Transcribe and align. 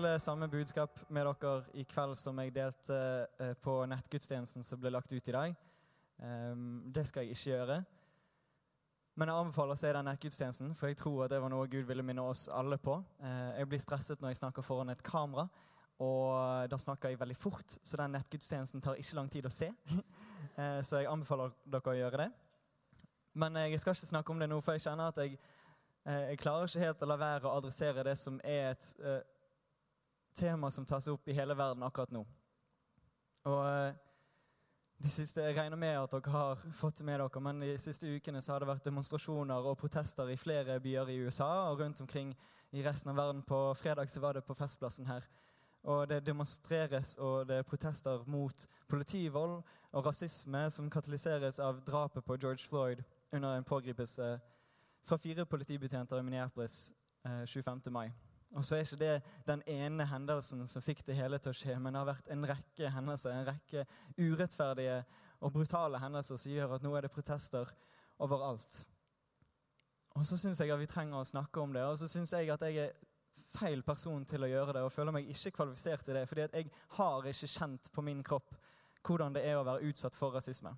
Dele 0.00 0.18
samme 0.20 0.48
budskap 0.48 1.00
med 1.12 1.26
dere 1.26 1.64
i 1.76 1.82
kveld 1.84 2.16
som 2.16 2.38
jeg 2.40 2.54
delte 2.54 2.96
eh, 3.40 3.52
på 3.60 3.74
nettgudstjenesten 3.90 4.64
som 4.64 4.80
ble 4.80 4.92
lagt 4.94 5.12
ut 5.12 5.28
i 5.28 5.32
dag. 5.34 5.56
Ehm, 6.24 6.92
Det 6.92 7.06
skal 7.06 7.24
jeg 7.26 7.36
ikke 7.36 7.50
gjøre. 7.50 7.76
Men 9.16 9.28
jeg 9.28 9.36
anbefaler 9.36 9.76
å 9.76 9.78
se 9.78 9.90
den 9.92 10.06
nettgudstjenesten, 10.08 10.74
for 10.74 10.88
jeg 10.88 10.96
tror 10.96 11.24
at 11.24 11.34
det 11.34 11.40
var 11.42 11.52
noe 11.52 11.68
Gud 11.68 11.84
ville 11.84 12.02
minne 12.06 12.22
oss 12.24 12.48
alle 12.48 12.78
på. 12.78 12.96
Eh, 13.20 13.58
Jeg 13.58 13.68
blir 13.68 13.78
stresset 13.78 14.20
når 14.22 14.30
jeg 14.32 14.40
snakker 14.40 14.62
foran 14.64 14.90
et 14.90 15.02
kamera, 15.02 15.48
og 16.00 16.70
da 16.70 16.76
snakker 16.78 17.10
jeg 17.10 17.20
veldig 17.20 17.36
fort, 17.36 17.76
så 17.82 17.96
den 18.00 18.12
nettgudstjenesten 18.16 18.80
tar 18.80 18.96
ikke 18.96 19.16
lang 19.16 19.28
tid 19.28 19.46
å 19.46 19.50
se. 19.52 19.72
Eh, 20.56 20.80
Så 20.82 20.96
jeg 20.96 21.06
anbefaler 21.06 21.52
dere 21.64 21.92
å 21.92 21.94
gjøre 21.94 22.16
det. 22.24 22.30
Men 23.34 23.54
jeg 23.54 23.80
skal 23.80 23.94
ikke 23.94 24.06
snakke 24.06 24.32
om 24.32 24.38
det 24.40 24.48
nå, 24.48 24.60
for 24.60 24.72
jeg 24.72 24.82
kjenner 24.82 25.08
at 25.08 25.16
jeg, 25.16 25.38
eh, 26.04 26.30
jeg 26.32 26.38
klarer 26.38 26.66
ikke 26.66 26.86
helt 26.86 27.02
å 27.02 27.06
la 27.06 27.16
være 27.16 27.46
å 27.46 27.56
adressere 27.60 28.02
det 28.04 28.16
som 28.18 28.40
er 28.44 28.72
et 28.72 28.88
eh, 28.98 29.20
tema 30.34 30.70
som 30.70 30.86
tas 30.86 31.08
opp 31.08 31.28
i 31.28 31.34
hele 31.36 31.56
verden 31.56 31.82
akkurat 31.82 32.12
nå. 32.14 32.24
Og 33.48 33.60
eh, 33.66 33.94
de 35.00 35.08
siste, 35.08 35.40
Jeg 35.40 35.56
regner 35.56 35.76
med 35.76 35.96
at 35.96 36.12
dere 36.12 36.30
har 36.30 36.64
fått 36.76 36.98
det 36.98 37.04
med 37.04 37.20
dere, 37.20 37.40
men 37.40 37.60
de 37.60 37.78
siste 37.78 38.06
ukene 38.06 38.42
så 38.42 38.52
har 38.52 38.60
det 38.60 38.68
vært 38.68 38.84
demonstrasjoner 38.84 39.68
og 39.70 39.78
protester 39.78 40.28
i 40.28 40.36
flere 40.36 40.80
byer 40.80 41.08
i 41.08 41.20
USA 41.24 41.70
og 41.70 41.80
rundt 41.80 42.00
omkring 42.00 42.34
i 42.72 42.82
resten 42.84 43.10
av 43.10 43.16
verden. 43.16 43.42
På 43.42 43.74
fredag 43.74 44.10
så 44.10 44.20
var 44.20 44.34
det 44.34 44.44
på 44.44 44.54
Festplassen 44.54 45.06
her. 45.06 45.24
Og 45.82 46.08
det 46.08 46.26
demonstreres 46.26 47.16
og 47.16 47.48
det 47.48 47.56
er 47.56 47.62
protester 47.62 48.24
mot 48.26 48.66
politivold 48.88 49.62
og 49.92 50.06
rasisme 50.06 50.66
som 50.70 50.90
katalyseres 50.90 51.58
av 51.58 51.80
drapet 51.80 52.24
på 52.24 52.36
George 52.36 52.68
Floyd 52.68 53.00
under 53.32 53.56
en 53.56 53.64
pågripelse 53.64 54.38
fra 55.02 55.16
fire 55.16 55.46
politibetjenter 55.46 56.18
i 56.18 56.22
Minneapolis 56.22 56.92
eh, 57.24 57.46
25. 57.46 57.80
mai. 57.90 58.10
Og 58.58 58.64
så 58.66 58.76
er 58.76 58.82
ikke 58.82 58.98
det 58.98 59.16
den 59.46 59.60
ene 59.70 60.06
hendelsen 60.10 60.64
som 60.66 60.82
fikk 60.82 61.04
det 61.06 61.14
hele 61.18 61.38
til 61.38 61.52
å 61.52 61.56
skje, 61.56 61.76
men 61.78 61.94
det 61.94 62.00
har 62.00 62.08
vært 62.08 62.30
en 62.34 62.46
rekke 62.50 62.90
hendelser, 62.90 63.34
en 63.34 63.46
rekke 63.46 63.84
urettferdige 64.18 64.96
og 65.40 65.52
brutale 65.54 66.00
hendelser 66.02 66.40
som 66.40 66.52
gjør 66.52 66.74
at 66.76 66.82
nå 66.84 66.94
er 66.96 67.06
det 67.06 67.12
protester 67.14 67.70
overalt. 68.18 68.80
Og 70.18 70.26
så 70.26 70.38
syns 70.40 70.58
jeg 70.60 70.72
at 70.74 70.82
vi 70.82 70.90
trenger 70.90 71.20
å 71.20 71.28
snakke 71.28 71.62
om 71.62 71.72
det, 71.76 71.84
og 71.86 71.98
så 72.00 72.10
syns 72.10 72.34
jeg 72.34 72.50
at 72.50 72.66
jeg 72.66 72.88
er 72.88 72.98
feil 73.50 73.82
person 73.86 74.24
til 74.26 74.44
å 74.44 74.50
gjøre 74.50 74.74
det, 74.76 74.82
og 74.82 74.92
føler 74.92 75.14
meg 75.14 75.30
ikke 75.30 75.54
kvalifisert 75.60 76.04
til 76.06 76.18
det, 76.18 76.26
fordi 76.28 76.46
at 76.48 76.58
jeg 76.58 76.70
har 76.98 77.30
ikke 77.30 77.52
kjent 77.54 77.90
på 77.94 78.04
min 78.06 78.24
kropp 78.26 78.50
hvordan 79.06 79.32
det 79.32 79.46
er 79.48 79.56
å 79.56 79.64
være 79.64 79.86
utsatt 79.88 80.18
for 80.18 80.34
rasisme. 80.34 80.74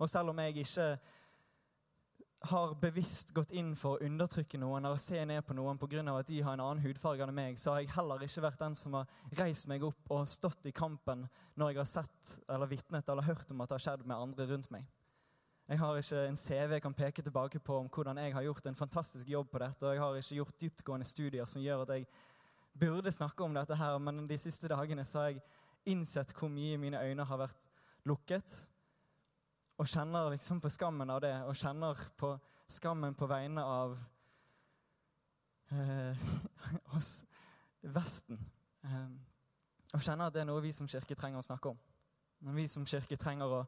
Og 0.00 0.08
selv 0.08 0.32
om 0.32 0.38
jeg 0.44 0.62
ikke 0.62 0.86
har 2.48 2.74
bevisst 2.80 3.34
gått 3.36 3.50
inn 3.52 3.74
for 3.76 3.98
å 3.98 4.06
undertrykke 4.06 4.58
noen 4.60 4.86
eller 4.88 5.00
se 5.02 5.20
ned 5.28 5.44
på 5.44 5.54
noen 5.56 5.78
pga. 5.78 6.00
at 6.16 6.26
de 6.26 6.40
har 6.40 6.54
en 6.56 6.62
annen 6.64 6.84
hudfarge 6.84 7.26
enn 7.26 7.34
meg, 7.34 7.58
så 7.58 7.74
har 7.74 7.80
jeg 7.82 7.92
heller 7.92 8.22
ikke 8.24 8.44
vært 8.46 8.62
den 8.62 8.74
som 8.74 8.94
har 8.96 9.10
reist 9.36 9.68
meg 9.68 9.84
opp 9.84 10.08
og 10.08 10.28
stått 10.28 10.66
i 10.66 10.72
kampen 10.72 11.28
når 11.54 11.70
jeg 11.70 11.78
har 11.78 11.90
sett 11.90 12.32
eller 12.48 12.66
vitnet 12.66 13.08
eller 13.08 13.28
hørt 13.28 13.50
om 13.50 13.60
at 13.60 13.68
det 13.68 13.76
har 13.76 13.84
skjedd 13.84 14.06
med 14.06 14.16
andre 14.16 14.46
rundt 14.46 14.70
meg. 14.72 14.88
Jeg 15.68 15.78
har 15.78 15.98
ikke 16.00 16.24
en 16.26 16.40
CV 16.40 16.72
jeg 16.72 16.82
kan 16.82 16.96
peke 16.96 17.22
tilbake 17.22 17.60
på 17.60 17.76
om 17.76 17.90
hvordan 17.92 18.18
jeg 18.18 18.32
har 18.34 18.42
gjort 18.42 18.66
en 18.66 18.78
fantastisk 18.78 19.28
jobb 19.28 19.50
på 19.52 19.60
dette, 19.60 19.86
og 19.86 19.92
jeg 19.92 20.02
har 20.02 20.16
ikke 20.16 20.38
gjort 20.40 20.60
dyptgående 20.64 21.06
studier 21.06 21.46
som 21.46 21.62
gjør 21.62 21.84
at 21.84 21.92
jeg 21.94 22.08
burde 22.80 23.12
snakke 23.12 23.44
om 23.44 23.54
dette 23.54 23.76
her, 23.76 23.98
men 23.98 24.24
de 24.26 24.38
siste 24.40 24.70
dagene 24.70 25.04
så 25.04 25.20
har 25.20 25.28
jeg 25.34 25.44
innsett 25.92 26.32
hvor 26.34 26.48
mye 26.48 26.78
mine 26.80 27.04
øyne 27.04 27.26
har 27.26 27.38
vært 27.44 27.68
lukket, 28.08 28.56
og 29.80 29.88
kjenner 29.88 30.28
liksom 30.34 30.60
på 30.60 30.70
skammen 30.72 31.10
av 31.10 31.22
det, 31.24 31.32
og 31.48 31.56
kjenner 31.56 32.00
på 32.20 32.34
skammen 32.70 33.14
på 33.16 33.28
vegne 33.30 33.64
av 33.64 33.96
eh, 35.72 36.24
oss 36.96 37.22
Vesten. 37.80 38.36
Eh, 38.84 39.06
og 39.96 40.02
kjenner 40.04 40.28
at 40.28 40.34
det 40.34 40.42
er 40.42 40.50
noe 40.50 40.60
vi 40.60 40.72
som 40.76 40.88
kirke 40.90 41.16
trenger 41.16 41.40
å 41.40 41.46
snakke 41.46 41.72
om. 41.72 41.78
Men 42.44 42.58
vi 42.60 42.66
som 42.68 42.84
kirke 42.88 43.16
trenger 43.20 43.54
å 43.56 43.60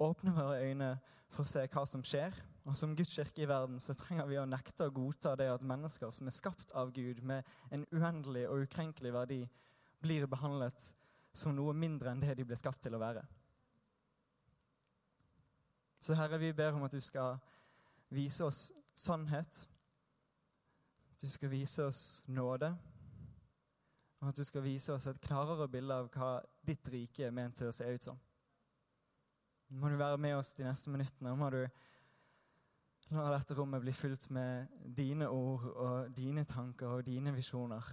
åpne 0.00 0.32
våre 0.32 0.62
øyne 0.64 0.94
for 1.28 1.44
å 1.44 1.50
se 1.50 1.66
hva 1.68 1.84
som 1.86 2.02
skjer. 2.04 2.32
Og 2.64 2.76
som 2.76 2.94
Guds 2.96 3.12
kirke 3.16 3.44
i 3.44 3.48
verden 3.48 3.76
så 3.84 3.92
trenger 3.96 4.28
vi 4.30 4.38
å 4.40 4.46
nekte 4.48 4.88
å 4.88 4.94
godta 4.94 5.34
det 5.36 5.50
at 5.52 5.66
mennesker 5.66 6.12
som 6.16 6.28
er 6.28 6.36
skapt 6.36 6.72
av 6.72 6.94
Gud 6.96 7.20
med 7.20 7.44
en 7.68 7.84
uendelig 7.92 8.46
og 8.48 8.64
ukrenkelig 8.64 9.12
verdi, 9.14 9.42
blir 10.00 10.24
behandlet 10.30 10.88
som 11.36 11.52
noe 11.52 11.76
mindre 11.76 12.14
enn 12.14 12.24
det 12.24 12.38
de 12.38 12.48
ble 12.48 12.56
skapt 12.56 12.80
til 12.86 12.96
å 12.96 13.02
være. 13.02 13.26
Så 16.00 16.14
Herre, 16.16 16.38
vi 16.38 16.52
ber 16.52 16.72
om 16.72 16.86
at 16.86 16.92
du 16.96 17.00
skal 17.00 17.36
vise 18.08 18.44
oss 18.44 18.70
sannhet. 18.96 19.68
Du 21.20 21.28
skal 21.28 21.50
vise 21.52 21.84
oss 21.84 22.22
nåde. 22.28 22.70
Og 24.20 24.28
at 24.28 24.36
du 24.36 24.44
skal 24.44 24.64
vise 24.64 24.92
oss 24.92 25.06
et 25.10 25.20
klarere 25.20 25.68
bilde 25.68 25.96
av 25.96 26.08
hva 26.14 26.30
ditt 26.64 26.88
rike 26.92 27.26
er 27.26 27.34
ment 27.36 27.56
til 27.60 27.68
å 27.68 27.74
se 27.76 27.84
ut 27.84 28.06
som. 28.08 28.20
Må 29.76 29.88
du 29.92 29.98
være 30.00 30.18
med 30.18 30.38
oss 30.38 30.54
de 30.56 30.64
neste 30.64 30.90
minuttene. 30.90 31.34
Må 31.36 31.50
du 31.52 31.62
la 33.10 33.26
dette 33.34 33.56
rommet 33.58 33.84
bli 33.84 33.92
fylt 33.92 34.28
med 34.32 34.72
dine 34.96 35.28
ord 35.28 35.66
og 35.70 36.14
dine 36.16 36.46
tanker 36.48 36.96
og 36.96 37.04
dine 37.06 37.34
visjoner. 37.36 37.92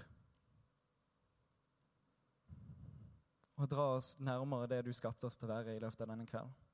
Og 3.58 3.68
dra 3.68 3.90
oss 3.98 4.16
nærmere 4.24 4.70
det 4.72 4.86
du 4.88 4.94
skapte 4.96 5.28
oss 5.28 5.40
til 5.40 5.50
å 5.50 5.56
være 5.56 5.76
i 5.76 5.84
løpet 5.84 6.06
av 6.06 6.12
denne 6.14 6.28
kvelden. 6.30 6.67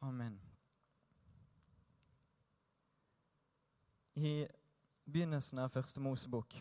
Amen. 0.00 0.40
I 4.14 4.46
begynnelsen 5.04 5.60
av 5.60 5.68
første 5.72 6.00
Mosebok 6.00 6.56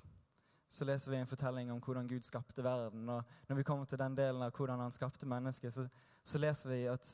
så 0.69 0.85
leser 0.85 1.11
vi 1.11 1.17
en 1.17 1.29
fortelling 1.29 1.71
om 1.71 1.79
hvordan 1.81 2.07
Gud 2.07 2.27
skapte 2.27 2.63
verden. 2.63 3.07
Og 3.09 3.23
når 3.47 3.57
vi 3.57 3.65
kommer 3.65 3.87
til 3.89 4.01
den 4.01 4.17
delen 4.17 4.43
av 4.45 4.51
hvordan 4.53 4.83
han 4.83 4.93
skapte 4.93 5.27
mennesket, 5.29 5.73
så, 5.73 5.87
så 6.23 6.41
leser 6.41 6.73
vi 6.75 6.83
at 6.91 7.13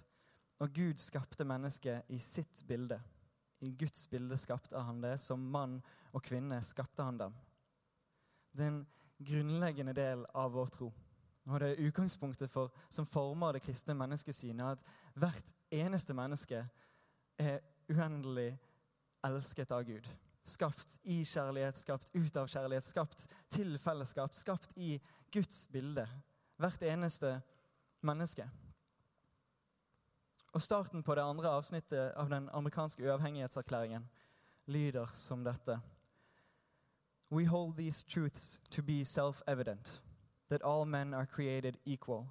når 0.60 0.74
Gud 0.76 1.00
skapte 1.00 1.48
mennesket 1.48 2.10
i 2.12 2.20
sitt 2.20 2.64
bilde, 2.68 3.00
i 3.64 3.72
Guds 3.78 4.08
bilde 4.12 4.38
skapte 4.38 4.82
han 4.82 5.00
det, 5.04 5.16
som 5.22 5.40
mann 5.40 5.78
og 6.12 6.24
kvinne 6.26 6.58
skapte 6.66 7.06
han 7.06 7.22
dem. 7.22 7.38
Det 8.52 8.66
er 8.66 8.74
en 8.74 8.86
grunnleggende 9.18 9.96
del 9.96 10.26
av 10.36 10.52
vår 10.58 10.74
tro. 10.74 10.92
Og 11.46 11.60
det 11.60 11.72
er 11.72 11.88
utgangspunktet 11.88 12.50
for, 12.52 12.74
som 12.90 13.06
former 13.06 13.54
det 13.54 13.62
kristne 13.62 13.94
menneskesynet, 13.98 14.66
at 14.80 14.84
hvert 15.14 15.54
eneste 15.72 16.14
menneske 16.18 16.64
er 17.38 17.60
uendelig 17.90 18.56
elsket 19.26 19.72
av 19.72 19.84
Gud. 19.86 20.08
Skapt 20.46 21.00
i 21.04 21.24
kjærlighet, 21.26 21.78
skapt 21.78 22.12
ut 22.14 22.38
av 22.38 22.50
kjærlighet, 22.50 22.86
skapt 22.86 23.28
til 23.50 23.78
fellesskap, 23.82 24.36
skapt 24.38 24.74
i 24.78 24.96
Guds 25.34 25.66
bilde. 25.74 26.06
Hvert 26.58 26.86
eneste 26.86 27.40
menneske. 28.06 28.46
Og 30.56 30.62
Starten 30.62 31.04
på 31.04 31.16
det 31.16 31.26
andre 31.26 31.50
avsnittet 31.58 32.14
av 32.16 32.30
den 32.30 32.50
amerikanske 32.54 33.04
uavhengighetserklæringen 33.04 34.06
lyder 34.72 35.10
som 35.12 35.44
dette. 35.44 35.80
We 37.32 37.46
hold 37.46 37.76
these 37.78 38.06
truths 38.06 38.62
to 38.70 38.82
be 38.82 39.04
self-evident, 39.06 40.02
that 40.50 40.62
all 40.62 40.86
men 40.86 41.14
are 41.14 41.26
created 41.26 41.78
equal, 41.86 42.28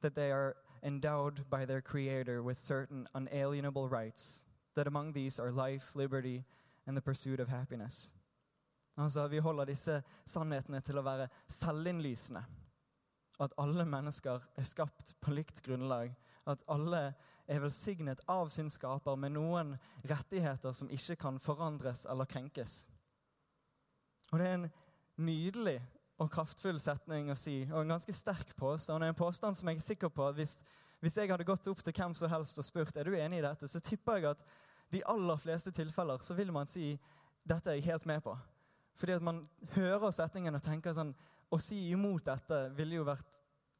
that 0.00 0.14
they 0.14 0.30
are 0.30 0.56
endowed 0.82 1.48
by 1.50 1.64
their 1.64 1.80
Creator 1.80 2.42
with 2.42 2.58
certain 2.58 3.06
unalienable 3.14 3.88
rights, 3.88 4.44
that 4.74 4.86
among 4.86 5.12
these 5.12 5.38
are 5.38 5.50
life, 5.50 5.96
liberty, 5.96 6.44
and 6.86 6.96
the 6.96 7.02
pursuit 7.02 7.40
of 7.40 7.48
happiness. 7.48 8.12
Altså, 8.96 9.28
Vi 9.28 9.38
holder 9.38 9.64
disse 9.64 10.02
sannhetene 10.26 10.80
til 10.80 10.98
å 10.98 11.02
være 11.02 11.28
selvinnlysende. 11.48 12.42
At 13.40 13.52
alle 13.58 13.84
mennesker 13.86 14.42
er 14.56 14.66
skapt 14.66 15.14
på 15.20 15.30
likt 15.30 15.62
grunnlag. 15.62 16.14
At 16.46 16.62
alle 16.68 17.14
er 17.48 17.60
velsignet 17.60 18.20
av 18.28 18.48
sin 18.48 18.70
skaper 18.70 19.16
med 19.16 19.36
noen 19.36 19.76
rettigheter 20.10 20.72
som 20.72 20.90
ikke 20.90 21.16
kan 21.16 21.38
forandres 21.38 22.06
eller 22.10 22.26
krenkes. 22.26 22.88
Og 24.32 24.38
Det 24.38 24.48
er 24.48 24.54
en 24.54 24.70
nydelig 25.16 25.78
og 26.18 26.30
kraftfull 26.34 26.80
setning 26.82 27.30
å 27.30 27.36
si, 27.38 27.60
og 27.70 27.82
en 27.82 27.94
ganske 27.94 28.14
sterk 28.14 28.50
påstand. 28.58 29.04
En 29.06 29.16
påstand 29.18 29.56
som 29.56 29.70
jeg 29.70 29.78
er 29.78 29.84
sikker 29.84 30.10
på 30.10 30.26
at 30.26 30.38
hvis, 30.38 30.58
hvis 30.98 31.18
jeg 31.20 31.30
hadde 31.30 31.46
gått 31.46 31.68
opp 31.70 31.82
til 31.84 31.94
hvem 31.94 32.16
som 32.18 32.32
helst 32.32 32.58
og 32.58 32.66
spurt 32.66 32.98
er 32.98 33.06
du 33.06 33.14
enig 33.14 33.38
i 33.38 33.46
dette, 33.46 33.70
så 33.70 33.82
tipper 33.84 34.18
jeg 34.18 34.32
at 34.32 34.42
de 34.90 35.04
aller 35.06 35.38
fleste 35.38 35.70
tilfeller 35.76 36.24
så 36.24 36.34
vil 36.34 36.50
man 36.54 36.66
si 36.66 36.96
dette 37.48 37.70
er 37.70 37.78
jeg 37.78 37.86
helt 37.92 38.06
med 38.10 38.22
på. 38.24 38.34
Fordi 38.98 39.14
at 39.14 39.22
man 39.22 39.44
hører 39.76 40.10
setningen 40.10 40.58
og 40.58 40.64
tenker 40.64 40.96
sånn 40.96 41.14
Å 41.48 41.56
si 41.62 41.78
imot 41.94 42.26
dette 42.26 42.56
ville 42.76 42.98
jo 42.98 43.06
vært 43.08 43.38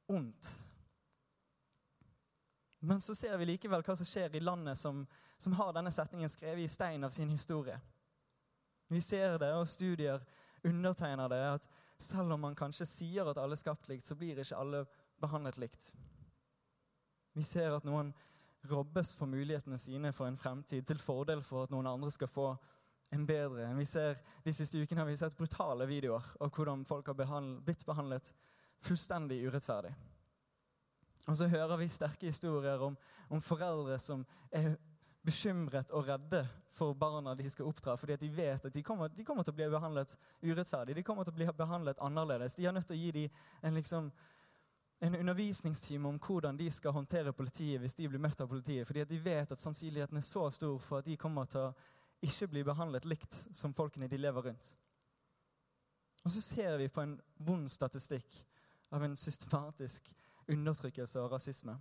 ondt. 0.09 0.47
Men 2.81 3.03
så 3.03 3.13
ser 3.19 3.35
vi 3.37 3.51
likevel 3.51 3.83
hva 3.85 3.97
som 3.99 4.09
skjer 4.09 4.39
i 4.39 4.41
landet 4.41 4.79
som, 4.79 5.03
som 5.37 5.57
har 5.59 5.75
denne 5.77 5.93
setningen 5.93 6.31
skrevet 6.33 6.65
i 6.65 6.71
stein 6.71 7.05
av 7.05 7.13
sin 7.13 7.29
historie. 7.29 7.77
Vi 8.89 9.03
ser 9.05 9.37
det, 9.43 9.51
og 9.53 9.69
studier 9.69 10.23
undertegner 10.65 11.29
det, 11.29 11.43
at 11.59 11.69
selv 11.99 12.33
om 12.35 12.41
man 12.47 12.57
kanskje 12.59 12.87
sier 12.87 13.29
at 13.29 13.39
alle 13.41 13.57
er 13.57 13.61
skapt 13.61 13.89
likt, 13.91 14.07
så 14.07 14.17
blir 14.19 14.39
ikke 14.39 14.59
alle 14.59 14.85
behandlet 15.21 15.59
likt. 15.59 15.91
Vi 17.35 17.43
ser 17.47 17.75
at 17.75 17.87
noen 17.87 18.13
robbes 18.71 19.15
for 19.15 19.31
mulighetene 19.31 19.79
sine 19.79 20.13
for 20.15 20.27
en 20.27 20.39
fremtid 20.39 20.87
til 20.87 20.99
fordel 20.99 21.43
for 21.47 21.67
at 21.67 21.75
noen 21.75 21.87
andre 21.91 22.11
skal 22.15 22.31
få 22.31 22.49
en 23.15 23.27
bedre. 23.27 23.71
Vi 23.77 23.85
ser, 23.85 24.19
De 24.45 24.53
siste 24.53 24.79
ukene 24.79 25.01
har 25.01 25.09
vi 25.09 25.17
sett 25.17 25.37
brutale 25.37 25.87
videoer 25.87 26.25
av 26.41 26.51
hvordan 26.51 26.85
folk 26.85 27.07
har 27.07 27.17
behandlet, 27.17 27.65
blitt 27.65 27.87
behandlet 27.87 28.33
fullstendig 28.83 29.41
urettferdig. 29.47 29.95
Og 31.29 31.37
så 31.37 31.49
hører 31.49 31.77
vi 31.77 31.89
sterke 31.89 32.27
historier 32.27 32.81
om, 32.85 32.97
om, 33.29 33.41
foreldre 33.41 33.99
som 34.01 34.25
er 34.53 34.77
bekymret 35.29 35.93
og 35.93 36.09
redde 36.09 36.41
for 36.73 36.97
barna 36.97 37.35
de 37.37 37.51
skal 37.51 37.69
oppdra, 37.69 37.97
fordi 38.01 38.17
de 38.17 38.31
vet 38.33 38.65
at 38.65 38.75
de 38.75 38.83
kommer, 38.83 39.13
de 39.13 39.25
kommer, 39.25 39.45
til 39.45 39.53
å 39.53 39.59
bli 39.59 39.69
behandlet 39.73 40.17
urettferdig. 40.43 40.97
De 40.97 41.05
kommer 41.05 41.27
til 41.27 41.35
å 41.35 41.39
bli 41.39 41.49
behandlet 41.59 42.01
annerledes. 42.05 42.57
De 42.57 42.67
har 42.67 42.75
nødt 42.77 42.89
til 42.89 42.97
å 42.97 43.01
gi 43.03 43.13
dem 43.17 43.41
en, 43.63 43.77
liksom, 43.77 44.11
en 45.05 45.19
undervisningstime 45.21 46.09
om 46.09 46.19
hvordan 46.23 46.59
de 46.59 46.71
skal 46.73 46.97
håndtere 46.97 47.35
politiet 47.37 47.83
hvis 47.83 47.97
de 47.99 48.09
blir 48.09 48.23
møtt 48.23 48.41
av 48.41 48.51
politiet, 48.51 48.87
fordi 48.89 49.05
de 49.09 49.21
vet 49.25 49.53
at 49.53 49.63
sannsynligheten 49.63 50.21
er 50.21 50.27
så 50.27 50.49
stor 50.55 50.79
for 50.83 51.03
at 51.03 51.11
de 51.11 51.19
kommer 51.21 51.51
til 51.51 51.69
å 51.69 51.75
ikke 52.25 52.51
bli 52.55 52.65
behandlet 52.67 53.07
likt 53.07 53.43
som 53.55 53.75
folkene 53.77 54.09
de 54.11 54.19
lever 54.19 54.49
rundt. 54.51 54.73
Og 56.25 56.33
så 56.35 56.43
ser 56.43 56.81
vi 56.81 56.89
på 56.91 57.05
en 57.05 57.15
vond 57.47 57.69
statistikk 57.71 58.41
av 58.91 59.05
en 59.05 59.15
systematisk 59.17 60.11
undertrykkelse 60.49 61.21
og 61.23 61.37
rasisme. 61.37 61.77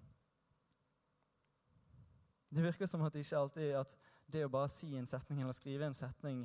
Det 2.57 2.63
virker 2.65 2.89
som 2.89 3.04
at 3.06 3.13
det 3.13 3.21
ikke 3.21 3.38
alltid 3.38 3.74
at 3.77 3.92
det 4.33 4.45
å 4.45 4.50
bare 4.51 4.69
si 4.74 4.89
en 4.98 5.06
setning 5.06 5.44
eller 5.44 5.54
skrive 5.54 5.86
en 5.86 5.95
setning 5.95 6.39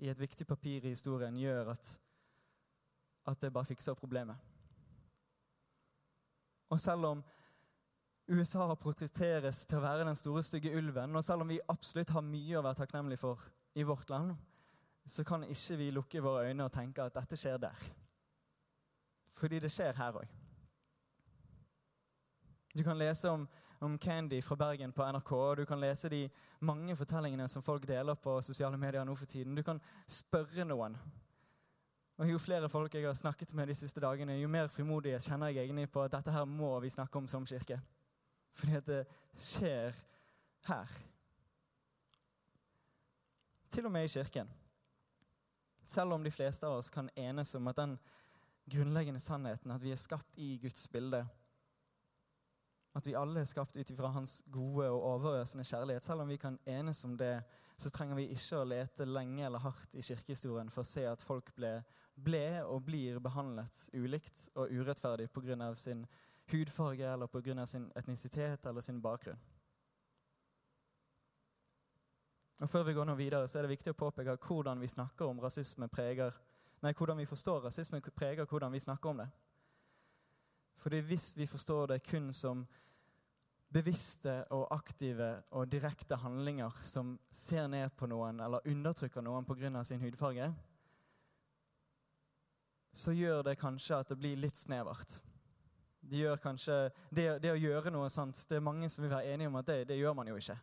i 0.00 0.08
et 0.08 0.20
viktig 0.20 0.46
papir 0.48 0.86
i 0.86 0.94
historien 0.94 1.36
gjør 1.36 1.74
at, 1.74 1.90
at 3.28 3.42
det 3.42 3.52
bare 3.52 3.68
fikser 3.68 3.98
problemet. 3.98 4.40
Og 6.72 6.80
selv 6.80 7.10
om 7.10 7.20
USA 8.28 8.64
portretteres 8.76 9.62
til 9.68 9.78
å 9.78 9.84
være 9.84 10.04
den 10.08 10.16
store, 10.16 10.42
stygge 10.44 10.72
ulven. 10.76 11.16
Og 11.16 11.24
selv 11.24 11.44
om 11.44 11.52
vi 11.52 11.60
absolutt 11.72 12.12
har 12.12 12.24
mye 12.24 12.58
å 12.58 12.64
være 12.64 12.82
takknemlige 12.82 13.22
for 13.22 13.44
i 13.76 13.84
vårt 13.88 14.10
land, 14.12 14.34
så 15.08 15.24
kan 15.24 15.46
ikke 15.48 15.78
vi 15.80 15.92
lukke 15.96 16.24
våre 16.24 16.48
øyne 16.48 16.66
og 16.66 16.72
tenke 16.72 17.04
at 17.04 17.16
dette 17.16 17.38
skjer 17.40 17.60
der. 17.62 17.88
Fordi 19.36 19.60
det 19.64 19.72
skjer 19.72 19.96
her 19.96 20.20
òg. 20.20 20.36
Du 22.76 22.84
kan 22.84 22.98
lese 23.00 23.32
om, 23.32 23.46
om, 23.80 23.98
Candy 23.98 24.42
fra 24.42 24.56
Bergen 24.56 24.92
på 24.92 25.04
NRK, 25.12 25.32
og 25.32 25.56
du 25.56 25.64
kan 25.64 25.80
lese 25.80 26.08
de 26.08 26.24
mange 26.60 26.96
fortellingene 26.96 27.48
som 27.48 27.62
folk 27.62 27.86
deler 27.88 28.14
på 28.14 28.40
sosiale 28.42 28.76
medier 28.76 29.04
nå 29.04 29.14
for 29.14 29.26
tiden. 29.26 29.54
Du 29.54 29.62
kan 29.62 29.80
spørre 30.06 30.64
noen. 30.64 30.96
Og 32.18 32.30
Jo 32.30 32.38
flere 32.38 32.68
folk 32.68 32.94
jeg 32.94 33.06
har 33.06 33.14
snakket 33.14 33.54
med 33.54 33.68
de 33.70 33.74
siste 33.78 34.00
dagene, 34.02 34.40
jo 34.40 34.48
mer 34.48 34.66
frimodighet 34.68 35.22
kjenner 35.22 35.52
jeg 35.52 35.68
egentlig 35.68 35.90
på 35.90 36.02
at 36.02 36.16
dette 36.16 36.34
her 36.34 36.44
må 36.44 36.72
vi 36.82 36.90
snakke 36.90 37.18
om 37.18 37.26
som 37.30 37.46
kirke. 37.46 37.78
Fordi 38.52 38.74
at 38.74 38.86
det 38.86 39.04
skjer 39.38 39.94
her. 40.66 40.96
Til 43.70 43.86
og 43.86 43.92
med 43.92 44.04
i 44.04 44.08
kirken. 44.08 44.50
Selv 45.86 46.12
om 46.12 46.24
de 46.24 46.30
fleste 46.30 46.66
av 46.66 46.80
oss 46.80 46.90
kan 46.90 47.10
enes 47.16 47.54
om 47.54 47.68
at 47.70 47.76
den 47.76 47.98
grunnleggende 48.68 49.20
sannheten, 49.20 49.70
at 49.70 49.82
vi 49.82 49.92
er 49.92 50.00
skapt 50.00 50.36
i 50.36 50.56
Guds 50.62 50.88
bilde, 50.88 51.22
at 52.98 53.06
vi 53.06 53.14
alle 53.18 53.42
er 53.42 53.48
skapt 53.48 53.76
ut 53.78 53.90
ifra 53.90 54.10
Hans 54.14 54.40
gode 54.52 54.88
og 54.90 55.04
overøsende 55.14 55.64
kjærlighet, 55.66 56.04
selv 56.04 56.24
om 56.24 56.28
vi 56.28 56.36
kan 56.40 56.58
enes 56.66 57.04
om 57.06 57.16
det, 57.18 57.42
så 57.78 57.90
trenger 57.94 58.18
vi 58.18 58.26
ikke 58.34 58.58
å 58.58 58.66
lete 58.66 59.06
lenge 59.06 59.44
eller 59.46 59.62
hardt 59.62 59.94
i 59.94 60.02
kirkehistorien 60.02 60.70
for 60.74 60.82
å 60.82 60.88
se 60.88 61.04
at 61.06 61.22
folk 61.22 61.52
ble, 61.54 61.76
ble 62.14 62.62
og 62.66 62.82
blir 62.88 63.20
behandlet 63.22 63.84
ulikt 63.94 64.48
og 64.58 64.72
urettferdig 64.74 65.28
pga. 65.30 65.74
sin 65.74 66.06
hudfarge 66.50 67.12
eller 67.12 67.26
pga. 67.26 67.66
sin 67.66 67.92
etnisitet 67.94 68.66
eller 68.66 68.80
sin 68.80 69.00
bakgrunn. 69.02 69.38
Og 72.60 72.68
Før 72.68 72.82
vi 72.82 72.92
går 72.92 73.04
noe 73.04 73.16
videre, 73.16 73.48
så 73.48 73.58
er 73.58 73.62
det 73.62 73.76
viktig 73.76 73.92
å 73.94 73.98
påpeke 73.98 74.36
hvordan 74.36 74.80
vi 74.80 74.88
snakker 74.88 75.26
om 75.26 75.40
rasisme 75.40 75.88
preger 75.88 76.34
Nei, 76.82 76.92
hvordan 76.94 77.18
vi 77.18 77.26
forstår 77.26 77.64
rasisme, 77.64 77.98
preger 78.00 78.46
hvordan 78.46 78.72
vi 78.72 78.78
snakker 78.78 79.10
om 79.10 79.18
det. 79.18 79.28
Fordi 80.78 81.00
hvis 81.00 81.32
vi 81.36 81.46
forstår 81.46 81.86
det 81.86 82.02
kun 82.06 82.32
som 82.32 82.66
bevisste 83.72 84.40
og 84.56 84.66
aktive 84.72 85.28
og 85.56 85.68
direkte 85.70 86.16
handlinger 86.22 86.74
som 86.86 87.16
ser 87.30 87.68
ned 87.68 87.92
på 87.96 88.08
noen 88.08 88.40
eller 88.40 88.64
undertrykker 88.68 89.24
noen 89.24 89.44
pga. 89.44 89.84
sin 89.84 90.00
hudfarge, 90.00 90.52
så 92.92 93.12
gjør 93.12 93.42
det 93.42 93.58
kanskje 93.60 93.98
at 93.98 94.08
det 94.08 94.18
blir 94.18 94.36
litt 94.36 94.56
snevert. 94.56 95.20
Det, 96.00 96.24
det, 97.10 97.26
det, 97.42 97.52
å 97.52 97.58
gjøre 97.58 97.90
noe 97.92 98.08
sant, 98.10 98.38
Det 98.48 98.56
er 98.56 98.64
mange 98.64 98.88
som 98.88 99.04
vil 99.04 99.12
være 99.12 99.34
enige 99.34 99.48
om 99.48 99.58
at 99.60 99.66
det, 99.66 99.84
det 99.88 99.98
gjør 99.98 100.14
man 100.14 100.28
jo 100.28 100.36
ikke. 100.36 100.56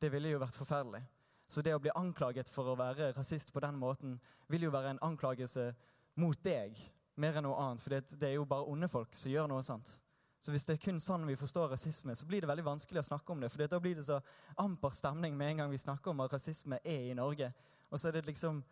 Det 0.00 0.10
ville 0.12 0.34
jo 0.34 0.42
vært 0.42 0.58
forferdelig. 0.58 1.02
Så 1.48 1.62
det 1.62 1.74
å 1.74 1.80
bli 1.82 1.90
anklaget 1.96 2.48
for 2.48 2.68
å 2.68 2.76
være 2.78 3.12
rasist 3.16 3.52
på 3.52 3.62
den 3.64 3.78
måten 3.80 4.18
vil 4.48 4.68
jo 4.68 4.70
være 4.74 4.92
en 4.94 5.02
anklagelse 5.02 5.72
mot 6.20 6.38
deg 6.44 6.76
mer 7.20 7.38
enn 7.38 7.46
noe 7.48 7.58
annet. 7.58 7.82
For 7.82 7.94
det, 7.94 8.18
det 8.20 8.28
er 8.28 8.36
jo 8.36 8.46
bare 8.48 8.68
onde 8.70 8.90
folk 8.90 9.16
som 9.16 9.32
gjør 9.32 9.48
noe 9.50 9.64
sånt. 9.66 9.90
Så 10.40 10.54
hvis 10.54 10.64
det 10.64 10.78
er 10.78 10.80
kun 10.80 11.00
sånn 11.02 11.26
vi 11.28 11.36
forstår 11.36 11.74
rasisme, 11.74 12.14
så 12.16 12.26
blir 12.26 12.40
det 12.40 12.48
veldig 12.48 12.64
vanskelig 12.64 13.02
å 13.02 13.08
snakke 13.10 13.34
om 13.34 13.42
det. 13.42 13.50
For 13.52 13.68
da 13.68 13.80
blir 13.82 13.98
det 13.98 14.06
så 14.08 14.20
amper 14.62 14.94
stemning 14.96 15.36
med 15.36 15.52
en 15.52 15.62
gang 15.62 15.72
vi 15.72 15.80
snakker 15.80 16.14
om 16.14 16.22
at 16.24 16.32
rasisme 16.32 16.78
er 16.80 17.10
i 17.10 17.16
Norge. 17.16 17.50
Og 17.90 18.00
så 18.00 18.08
er 18.08 18.16
det 18.16 18.24
liksom, 18.30 18.62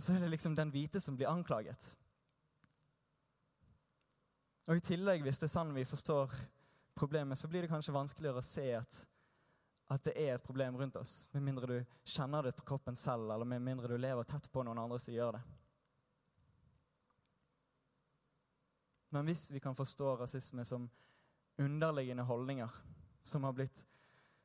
er 0.00 0.22
det 0.24 0.30
liksom 0.32 0.56
den 0.56 0.72
hvite 0.72 1.00
som 1.04 1.18
blir 1.18 1.28
anklaget. 1.28 1.90
Og 4.68 4.80
i 4.80 4.84
tillegg, 4.84 5.22
hvis 5.24 5.40
det 5.40 5.48
er 5.48 5.54
sånn 5.58 5.76
vi 5.76 5.84
forstår 5.88 6.32
problemet, 6.96 7.38
så 7.38 7.48
blir 7.52 7.64
det 7.64 7.72
kanskje 7.72 7.94
vanskeligere 7.94 8.40
å 8.40 8.48
se 8.48 8.66
at, 8.76 8.98
at 9.92 10.08
det 10.08 10.16
er 10.16 10.34
et 10.34 10.44
problem 10.44 10.76
rundt 10.76 10.96
oss. 11.00 11.22
Med 11.36 11.44
mindre 11.44 11.68
du 11.68 12.00
kjenner 12.08 12.48
det 12.48 12.56
på 12.56 12.66
kroppen 12.72 12.96
selv, 12.96 13.28
eller 13.32 13.48
med 13.48 13.64
mindre 13.64 13.92
du 13.92 14.00
lever 14.00 14.28
tett 14.28 14.48
på 14.52 14.64
noen 14.64 14.80
andre 14.80 15.00
som 15.00 15.16
gjør 15.16 15.36
det. 15.36 15.44
Men 19.10 19.28
hvis 19.28 19.50
vi 19.50 19.60
kan 19.60 19.76
forstå 19.76 20.16
rasisme 20.16 20.64
som 20.64 20.90
underliggende 21.58 22.22
holdninger 22.22 22.70
som 23.22 23.44
har 23.44 23.52
blitt 23.52 23.86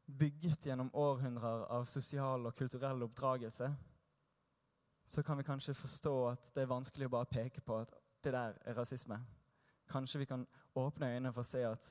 bygget 0.05 0.65
gjennom 0.65 0.89
århundrer 0.93 1.65
av 1.72 1.86
sosial 1.86 2.48
og 2.48 2.55
kulturell 2.55 3.03
oppdragelse, 3.03 3.70
så 5.05 5.24
kan 5.24 5.38
vi 5.38 5.43
kanskje 5.43 5.75
forstå 5.75 6.13
at 6.29 6.50
det 6.55 6.63
er 6.63 6.72
vanskelig 6.72 7.08
å 7.08 7.15
bare 7.17 7.32
peke 7.32 7.62
på 7.62 7.77
at 7.84 7.91
det 8.24 8.32
der 8.32 8.55
er 8.65 8.77
rasisme. 8.77 9.20
Kanskje 9.91 10.24
vi 10.24 10.25
kan 10.25 10.46
åpne 10.79 11.12
øynene 11.12 11.34
for 11.34 11.43
å 11.43 11.48
se 11.48 11.63
at 11.67 11.89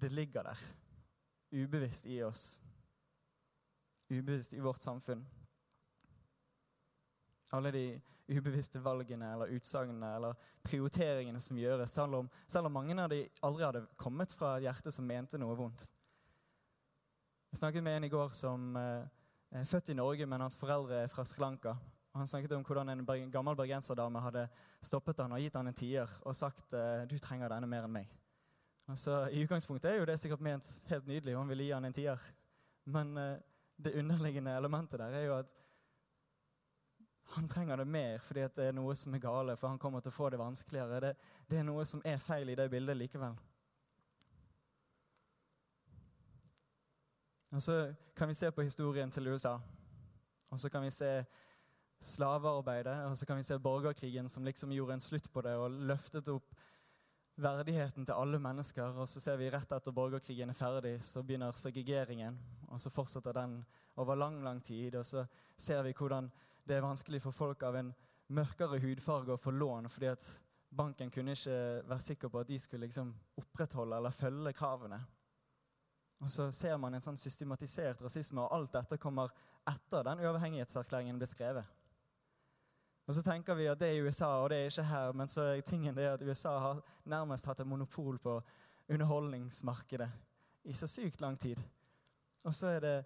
det 0.00 0.12
ligger 0.12 0.48
der, 0.48 0.60
ubevisst 1.52 2.06
i 2.06 2.22
oss. 2.24 2.60
Ubevisst 4.10 4.54
i 4.56 4.60
vårt 4.60 4.82
samfunn. 4.82 5.24
Alle 7.54 7.70
de 7.74 7.86
ubevisste 8.26 8.80
valgene 8.82 9.28
eller 9.34 9.52
utsagnene 9.54 10.08
eller 10.16 10.38
prioriteringene 10.66 11.40
som 11.40 11.58
gjøres, 11.60 11.92
selv 11.94 12.22
om, 12.22 12.30
selv 12.50 12.66
om 12.66 12.74
mange 12.74 12.96
av 12.98 13.10
de 13.12 13.20
aldri 13.46 13.66
hadde 13.66 13.84
kommet 14.00 14.34
fra 14.34 14.56
et 14.56 14.66
hjerte 14.66 14.90
som 14.94 15.06
mente 15.06 15.38
noe 15.38 15.54
vondt. 15.58 15.86
Jeg 17.52 17.60
snakket 17.60 17.84
med 17.86 18.00
en 18.00 18.08
i 18.08 18.12
går 18.12 18.34
som 18.34 18.74
eh, 18.76 19.06
er 19.54 19.68
født 19.70 19.92
i 19.94 19.96
Norge, 19.96 20.26
men 20.26 20.42
hans 20.42 20.58
foreldre 20.58 21.04
er 21.04 21.12
fra 21.12 21.24
Sri 21.24 21.40
Lanka. 21.40 21.76
Og 22.16 22.20
han 22.20 22.28
snakket 22.28 22.56
om 22.56 22.64
hvordan 22.66 22.90
en 22.90 23.30
gammel 23.30 23.56
bergenserdame 23.56 24.20
hadde 24.24 24.46
stoppet 24.84 25.22
han 25.22 25.34
og 25.36 25.40
gitt 25.40 25.56
han 25.56 25.70
en 25.70 25.76
tier 25.76 26.10
og 26.24 26.36
sagt 26.36 26.74
eh, 26.74 27.04
du 27.08 27.18
trenger 27.22 27.52
denne 27.52 27.70
mer 27.70 27.86
enn 27.86 27.94
meg. 27.94 28.10
Altså, 28.86 29.26
I 29.34 29.42
utgangspunktet 29.42 29.90
er 29.90 30.00
jo 30.00 30.06
det 30.06 30.18
sikkert 30.22 30.42
ment 30.46 30.66
helt 30.90 31.08
nydelig, 31.10 31.34
hun 31.34 31.48
ville 31.50 31.66
gi 31.66 31.74
han 31.74 31.86
en 31.88 31.94
tier. 31.94 32.20
Men 32.86 33.16
uh, 33.18 33.32
det 33.82 33.96
underliggende 33.98 34.54
elementet 34.54 35.00
der 35.02 35.14
er 35.18 35.24
jo 35.26 35.38
at 35.40 35.54
han 37.34 37.48
trenger 37.48 37.76
det 37.76 37.88
mer 37.90 38.18
fordi 38.22 38.46
det 38.56 38.68
er 38.68 38.76
noe 38.76 38.94
som 38.96 39.14
er 39.14 39.22
gale, 39.22 39.56
for 39.56 39.68
han 39.68 39.80
kommer 39.82 40.00
til 40.00 40.12
å 40.12 40.16
få 40.16 40.30
det 40.30 40.38
vanskeligere. 40.40 41.00
Det, 41.02 41.12
det 41.50 41.58
er 41.60 41.66
noe 41.66 41.84
som 41.88 42.02
er 42.06 42.22
feil 42.22 42.52
i 42.52 42.58
det 42.58 42.68
bildet 42.70 42.96
likevel. 42.96 43.36
Og 47.56 47.62
Så 47.62 47.94
kan 48.16 48.28
vi 48.28 48.34
se 48.34 48.50
på 48.52 48.62
historien 48.62 49.10
til 49.10 49.28
USA. 49.28 49.58
Og 50.50 50.60
så 50.60 50.68
kan 50.68 50.82
vi 50.82 50.90
se 50.90 51.24
slavearbeidet. 52.00 53.04
Og 53.06 53.18
så 53.18 53.26
kan 53.26 53.36
vi 53.36 53.42
se 53.42 53.58
borgerkrigen 53.58 54.28
som 54.28 54.44
liksom 54.44 54.72
gjorde 54.72 54.92
en 54.92 55.00
slutt 55.00 55.32
på 55.32 55.42
det 55.42 55.54
og 55.56 55.70
løftet 55.70 56.28
opp 56.28 56.54
verdigheten 57.36 58.06
til 58.06 58.16
alle 58.16 58.38
mennesker. 58.38 58.96
Og 58.96 59.08
så 59.08 59.20
ser 59.20 59.36
vi 59.36 59.50
rett 59.50 59.72
etter 59.72 59.92
borgerkrigen 59.92 60.50
er 60.50 60.58
ferdig, 60.58 60.96
så 61.02 61.22
begynner 61.22 61.52
segregeringen. 61.52 62.38
Og 62.68 62.80
så 62.80 62.90
fortsetter 62.90 63.32
den 63.32 63.64
over 63.96 64.14
lang, 64.14 64.42
lang 64.44 64.62
tid. 64.64 64.94
Og 64.94 65.06
så 65.06 65.26
ser 65.56 65.82
vi 65.82 65.94
hvordan 65.96 66.30
det 66.66 66.76
er 66.76 66.84
vanskelig 66.84 67.22
for 67.22 67.34
folk 67.34 67.62
av 67.66 67.78
en 67.78 67.92
mørkere 68.34 68.80
hudfarge 68.82 69.34
å 69.34 69.40
få 69.40 69.54
lån 69.54 69.88
fordi 69.92 70.10
at 70.10 70.24
banken 70.76 71.10
kunne 71.14 71.36
ikke 71.36 71.58
være 71.86 72.02
sikker 72.02 72.32
på 72.32 72.42
at 72.42 72.50
de 72.50 72.58
skulle 72.58 72.88
liksom 72.88 73.12
opprettholde 73.38 73.96
eller 73.96 74.14
følge 74.14 74.52
kravene. 74.56 74.98
Og 76.20 76.30
så 76.32 76.48
ser 76.52 76.76
man 76.80 76.96
en 76.96 77.04
sånn 77.04 77.18
systematisert 77.20 78.00
rasisme, 78.02 78.40
og 78.42 78.52
alt 78.56 78.72
dette 78.72 78.98
kommer 78.98 79.32
etter 79.68 80.04
den 80.06 80.22
uavhengighetserklæringen 80.24 81.18
ble 81.20 81.28
skrevet. 81.28 81.74
Og 83.06 83.14
så 83.14 83.22
tenker 83.22 83.54
vi 83.54 83.68
at 83.70 83.78
det 83.78 83.92
er 83.92 84.02
USA, 84.02 84.32
og 84.42 84.50
det 84.50 84.58
er 84.58 84.70
ikke 84.70 84.88
her. 84.88 85.12
Men 85.14 85.30
så 85.30 85.44
er 85.52 85.60
tingen 85.66 85.94
det 85.94 86.08
at 86.10 86.22
USA 86.26 86.56
har 86.58 86.80
nærmest 87.04 87.46
hatt 87.46 87.60
et 87.62 87.68
monopol 87.68 88.18
på 88.18 88.40
underholdningsmarkedet 88.90 90.08
i 90.66 90.74
så 90.74 90.88
sykt 90.90 91.20
lang 91.22 91.38
tid. 91.38 91.60
Og 92.46 92.54
så 92.54 92.74
er 92.74 92.80
det 92.82 92.96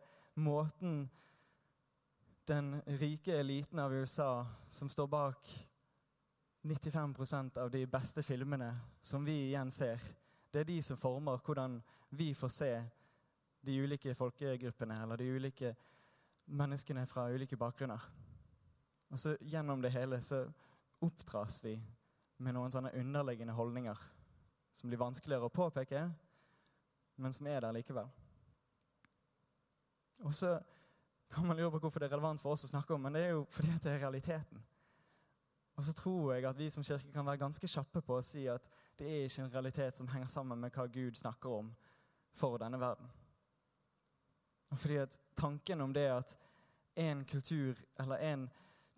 måten 0.40 1.02
den 2.48 2.80
rike 3.00 3.38
eliten 3.40 3.78
av 3.78 3.94
USA 3.94 4.46
som 4.68 4.88
står 4.88 5.06
bak 5.06 5.50
95% 6.62 7.58
av 7.58 7.70
de 7.70 7.86
beste 7.86 8.22
filmene 8.22 8.70
som 9.00 9.24
vi 9.24 9.36
igjen 9.48 9.70
ser, 9.70 10.00
det 10.50 10.60
er 10.60 10.68
de 10.68 10.80
som 10.82 10.98
former 10.98 11.40
hvordan 11.44 11.78
vi 12.10 12.32
får 12.34 12.52
se 12.52 12.72
de 13.60 13.76
ulike 13.80 14.14
folkegruppene 14.14 14.96
eller 15.02 15.20
de 15.20 15.30
ulike 15.36 15.74
menneskene 16.50 17.06
fra 17.06 17.28
ulike 17.30 17.56
bakgrunner. 17.56 18.00
Og 19.10 19.18
så 19.20 19.36
Gjennom 19.40 19.82
det 19.82 19.92
hele 19.94 20.20
så 20.20 20.44
oppdras 21.00 21.60
vi 21.64 21.76
med 22.40 22.54
noen 22.56 22.72
sånne 22.72 22.92
underliggende 22.96 23.54
holdninger 23.54 24.02
som 24.72 24.90
blir 24.90 25.00
vanskeligere 25.00 25.48
å 25.48 25.54
påpeke, 25.54 26.02
men 27.20 27.32
som 27.32 27.46
er 27.50 27.60
der 27.60 27.74
likevel. 27.74 28.08
Og 30.24 30.34
så 30.36 30.58
kan 31.30 31.46
man 31.46 31.56
lure 31.56 31.70
på 31.70 31.78
hvorfor 31.78 32.02
det 32.02 32.10
er 32.10 32.16
relevant 32.16 32.40
for 32.42 32.54
oss 32.54 32.66
å 32.66 32.70
snakke 32.72 32.94
om, 32.94 33.02
men 33.06 33.14
det 33.14 33.22
er 33.26 33.32
jo 33.36 33.46
fordi 33.50 33.76
det 33.82 33.92
er 33.94 34.02
realiteten. 34.02 34.62
Og 35.78 35.84
så 35.84 35.94
tror 35.96 36.34
jeg 36.34 36.44
at 36.44 36.58
vi 36.58 36.68
som 36.70 36.84
kirke 36.84 37.12
kan 37.14 37.26
være 37.26 37.40
ganske 37.40 37.68
kjappe 37.70 38.02
på 38.04 38.18
å 38.18 38.24
si 38.24 38.42
at 38.50 38.66
det 38.98 39.06
er 39.08 39.24
ikke 39.24 39.46
en 39.46 39.54
realitet 39.54 39.96
som 39.96 40.10
henger 40.12 40.28
sammen 40.28 40.60
med 40.60 40.74
hva 40.74 40.84
Gud 40.92 41.16
snakker 41.16 41.54
om 41.62 41.70
for 42.36 42.58
denne 42.60 42.80
verden. 42.80 43.08
Og 44.70 44.78
fordi 44.78 44.98
at 45.00 45.16
tanken 45.38 45.80
om 45.80 45.94
det 45.94 46.08
at 46.12 46.36
en 47.00 47.24
kultur 47.24 47.78
eller 47.98 48.16
en 48.16 48.48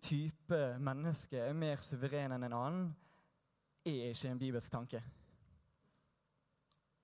type 0.03 0.59
menneske 0.79 1.39
er 1.39 1.55
mer 1.55 1.79
suveren 1.81 2.35
enn 2.35 2.49
en 2.49 2.57
annen, 2.57 2.89
er 3.85 4.11
ikke 4.11 4.33
en 4.33 4.41
bibelsk 4.41 4.71
tanke. 4.71 5.01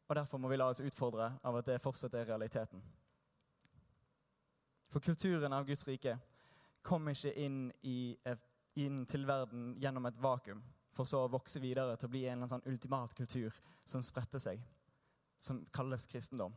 Og 0.10 0.16
Derfor 0.16 0.42
må 0.42 0.50
vi 0.50 0.58
la 0.58 0.68
oss 0.74 0.82
utfordre 0.82 1.36
av 1.44 1.60
at 1.60 1.70
det 1.70 1.82
fortsatt 1.82 2.18
er 2.18 2.28
realiteten. 2.34 2.82
For 4.90 5.00
kulturen 5.00 5.54
av 5.54 5.66
Guds 5.66 5.86
rike 5.88 6.18
kom 6.82 7.10
ikke 7.12 7.34
inn, 7.38 7.68
i, 7.86 8.16
inn, 8.82 9.04
til 9.06 9.28
verden 9.30 9.76
gjennom 9.82 10.08
et 10.10 10.18
vakuum, 10.18 10.64
for 10.90 11.06
så 11.06 11.26
å 11.26 11.32
vokse 11.32 11.62
videre 11.62 11.98
til 11.98 12.10
å 12.10 12.14
bli 12.16 12.24
en 12.32 12.48
sånn 12.50 12.66
ultimat 12.66 13.14
kultur 13.18 13.54
som 13.86 14.04
spredte 14.06 14.42
seg, 14.42 14.62
som 15.38 15.62
kalles 15.76 16.08
kristendom. 16.10 16.56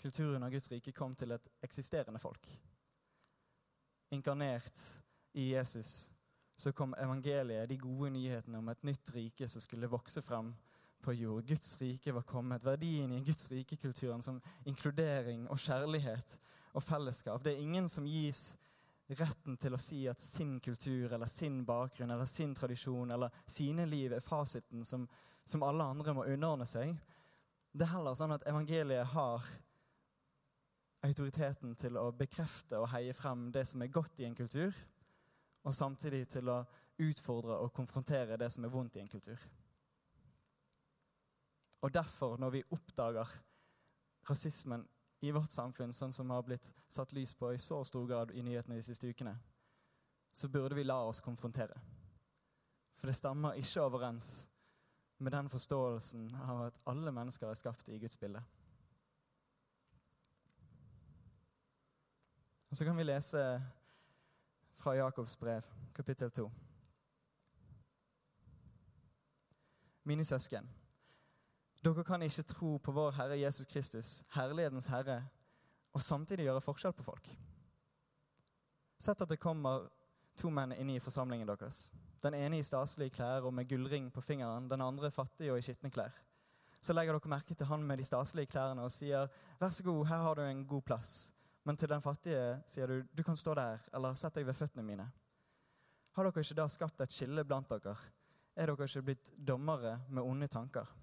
Kulturen 0.00 0.44
av 0.44 0.52
Guds 0.52 0.70
rike 0.72 0.92
kom 0.96 1.14
til 1.16 1.32
et 1.36 1.48
eksisterende 1.64 2.20
folk. 2.20 2.46
Inkarnert 4.12 4.84
i 5.32 5.50
Jesus 5.52 6.10
så 6.60 6.72
kom 6.76 6.92
evangeliet, 6.98 7.68
de 7.68 7.76
gode 7.80 8.10
nyhetene 8.12 8.60
om 8.60 8.68
et 8.68 8.82
nytt 8.84 9.12
rike 9.14 9.48
som 9.48 9.62
skulle 9.64 9.88
vokse 9.88 10.20
frem 10.24 10.52
på 11.02 11.14
jord. 11.16 11.46
Guds 11.48 11.76
rike 11.80 12.12
var 12.12 12.22
kommet. 12.28 12.64
Verdien 12.64 13.12
i 13.12 13.20
Guds 13.24 13.50
rike-kulturen 13.50 14.22
som 14.22 14.40
inkludering 14.64 15.46
og 15.50 15.58
kjærlighet 15.58 16.38
og 16.72 16.84
fellesskap. 16.84 17.44
Det 17.44 17.54
er 17.54 17.64
ingen 17.64 17.88
som 17.88 18.06
gis 18.06 18.54
retten 19.18 19.56
til 19.58 19.74
å 19.74 19.80
si 19.80 20.04
at 20.08 20.20
sin 20.22 20.58
kultur 20.62 21.12
eller 21.12 21.26
sin 21.26 21.64
bakgrunn 21.66 22.12
eller 22.14 22.28
sin 22.30 22.54
tradisjon 22.54 23.10
eller 23.10 23.32
sine 23.46 23.86
liv 23.90 24.12
er 24.14 24.22
fasiten 24.22 24.84
som, 24.86 25.08
som 25.44 25.64
alle 25.66 25.86
andre 25.94 26.14
må 26.14 26.26
underordne 26.28 26.68
seg. 26.68 26.94
Det 27.72 27.86
er 27.86 27.94
heller 27.96 28.14
sånn 28.18 28.34
at 28.34 28.46
evangeliet 28.50 29.10
har 29.14 29.46
autoriteten 31.06 31.74
til 31.80 31.96
å 31.96 32.10
bekrefte 32.12 32.78
og 32.78 32.90
heie 32.92 33.14
frem 33.16 33.48
det 33.54 33.64
som 33.70 33.82
er 33.82 33.92
godt 33.92 34.20
i 34.20 34.26
en 34.28 34.36
kultur, 34.36 34.74
og 35.64 35.74
samtidig 35.76 36.26
til 36.28 36.50
å 36.52 36.60
utfordre 37.00 37.56
og 37.64 37.72
konfrontere 37.72 38.38
det 38.40 38.50
som 38.52 38.64
er 38.64 38.72
vondt 38.72 38.98
i 38.98 39.02
en 39.04 39.10
kultur. 39.10 39.40
Og 41.80 41.94
derfor, 41.94 42.36
når 42.36 42.50
vi 42.50 42.66
oppdager 42.70 43.28
rasismen 44.30 44.88
i 45.20 45.30
vårt 45.32 45.52
samfunn, 45.52 45.92
sånn 45.92 46.12
som 46.12 46.30
har 46.32 46.44
blitt 46.44 46.72
satt 46.88 47.12
lys 47.16 47.34
på 47.36 47.52
i 47.52 47.60
så 47.60 47.82
stor 47.84 48.06
grad 48.08 48.32
i 48.36 48.44
nyhetene 48.44 48.76
de 48.76 48.84
siste 48.84 49.08
ukene, 49.08 49.34
så 50.32 50.48
burde 50.48 50.76
vi 50.76 50.84
la 50.84 51.00
oss 51.04 51.20
konfrontere. 51.20 51.76
For 52.96 53.08
det 53.08 53.16
stemmer 53.16 53.58
ikke 53.58 53.82
overens 53.82 54.48
med 55.20 55.32
den 55.32 55.48
forståelsen 55.52 56.30
av 56.44 56.62
at 56.68 56.80
alle 56.88 57.12
mennesker 57.12 57.48
er 57.48 57.58
skapt 57.58 57.88
i 57.88 57.98
Guds 58.00 58.16
bilde. 58.16 58.42
Og 62.70 62.76
Så 62.76 62.84
kan 62.84 62.96
vi 62.96 63.04
lese 63.04 63.62
fra 64.76 64.94
Jakobs 64.94 65.36
brev, 65.36 65.62
kapittel 65.94 66.30
2. 66.30 66.50
Mine 70.04 70.24
søsken. 70.24 70.79
Dere 71.80 72.04
kan 72.04 72.20
ikke 72.22 72.44
tro 72.44 72.74
på 72.78 72.92
vår 72.92 73.14
Herre 73.16 73.38
Jesus 73.40 73.66
Kristus, 73.66 74.08
herlighetens 74.34 74.90
Herre, 74.92 75.22
og 75.96 76.02
samtidig 76.04 76.44
gjøre 76.44 76.60
forskjell 76.60 76.92
på 76.92 77.06
folk. 77.06 77.30
Sett 79.00 79.22
at 79.24 79.30
det 79.30 79.40
kommer 79.40 79.88
to 80.36 80.50
menn 80.52 80.74
inn 80.76 80.92
i 80.92 81.00
forsamlingen 81.00 81.48
deres. 81.48 81.86
Den 82.20 82.36
ene 82.36 82.60
i 82.60 82.66
staselige 82.66 83.14
klær 83.16 83.48
og 83.48 83.54
med 83.56 83.68
gullring 83.68 84.10
på 84.12 84.20
fingeren, 84.20 84.68
den 84.68 84.84
andre 84.84 85.08
fattig 85.10 85.48
og 85.48 85.56
i 85.56 85.64
skitne 85.64 85.88
klær. 85.92 86.12
Så 86.84 86.92
legger 86.92 87.16
dere 87.16 87.32
merke 87.32 87.56
til 87.56 87.68
han 87.68 87.82
med 87.84 88.00
de 88.00 88.04
staselige 88.04 88.52
klærne 88.52 88.84
og 88.84 88.92
sier, 88.92 89.28
'Vær 89.58 89.70
så 89.70 89.82
god, 89.82 90.06
her 90.06 90.16
har 90.16 90.34
du 90.34 90.42
en 90.42 90.66
god 90.66 90.82
plass.' 90.82 91.32
Men 91.64 91.76
til 91.76 91.88
den 91.88 92.00
fattige 92.00 92.62
sier 92.66 92.86
du, 92.86 93.02
'Du 93.02 93.22
kan 93.22 93.36
stå 93.36 93.54
der', 93.54 93.78
eller 93.94 94.14
'Sett 94.14 94.34
deg 94.34 94.46
ved 94.46 94.54
føttene 94.54 94.82
mine'. 94.82 95.10
Har 96.12 96.24
dere 96.24 96.40
ikke 96.40 96.54
da 96.54 96.68
skapt 96.68 97.00
et 97.00 97.12
skille 97.12 97.44
blant 97.44 97.68
dere? 97.68 97.96
Er 98.56 98.66
dere 98.66 98.84
ikke 98.84 99.02
blitt 99.02 99.32
dommere 99.48 100.00
med 100.08 100.22
onde 100.22 100.46
tanker? 100.46 100.99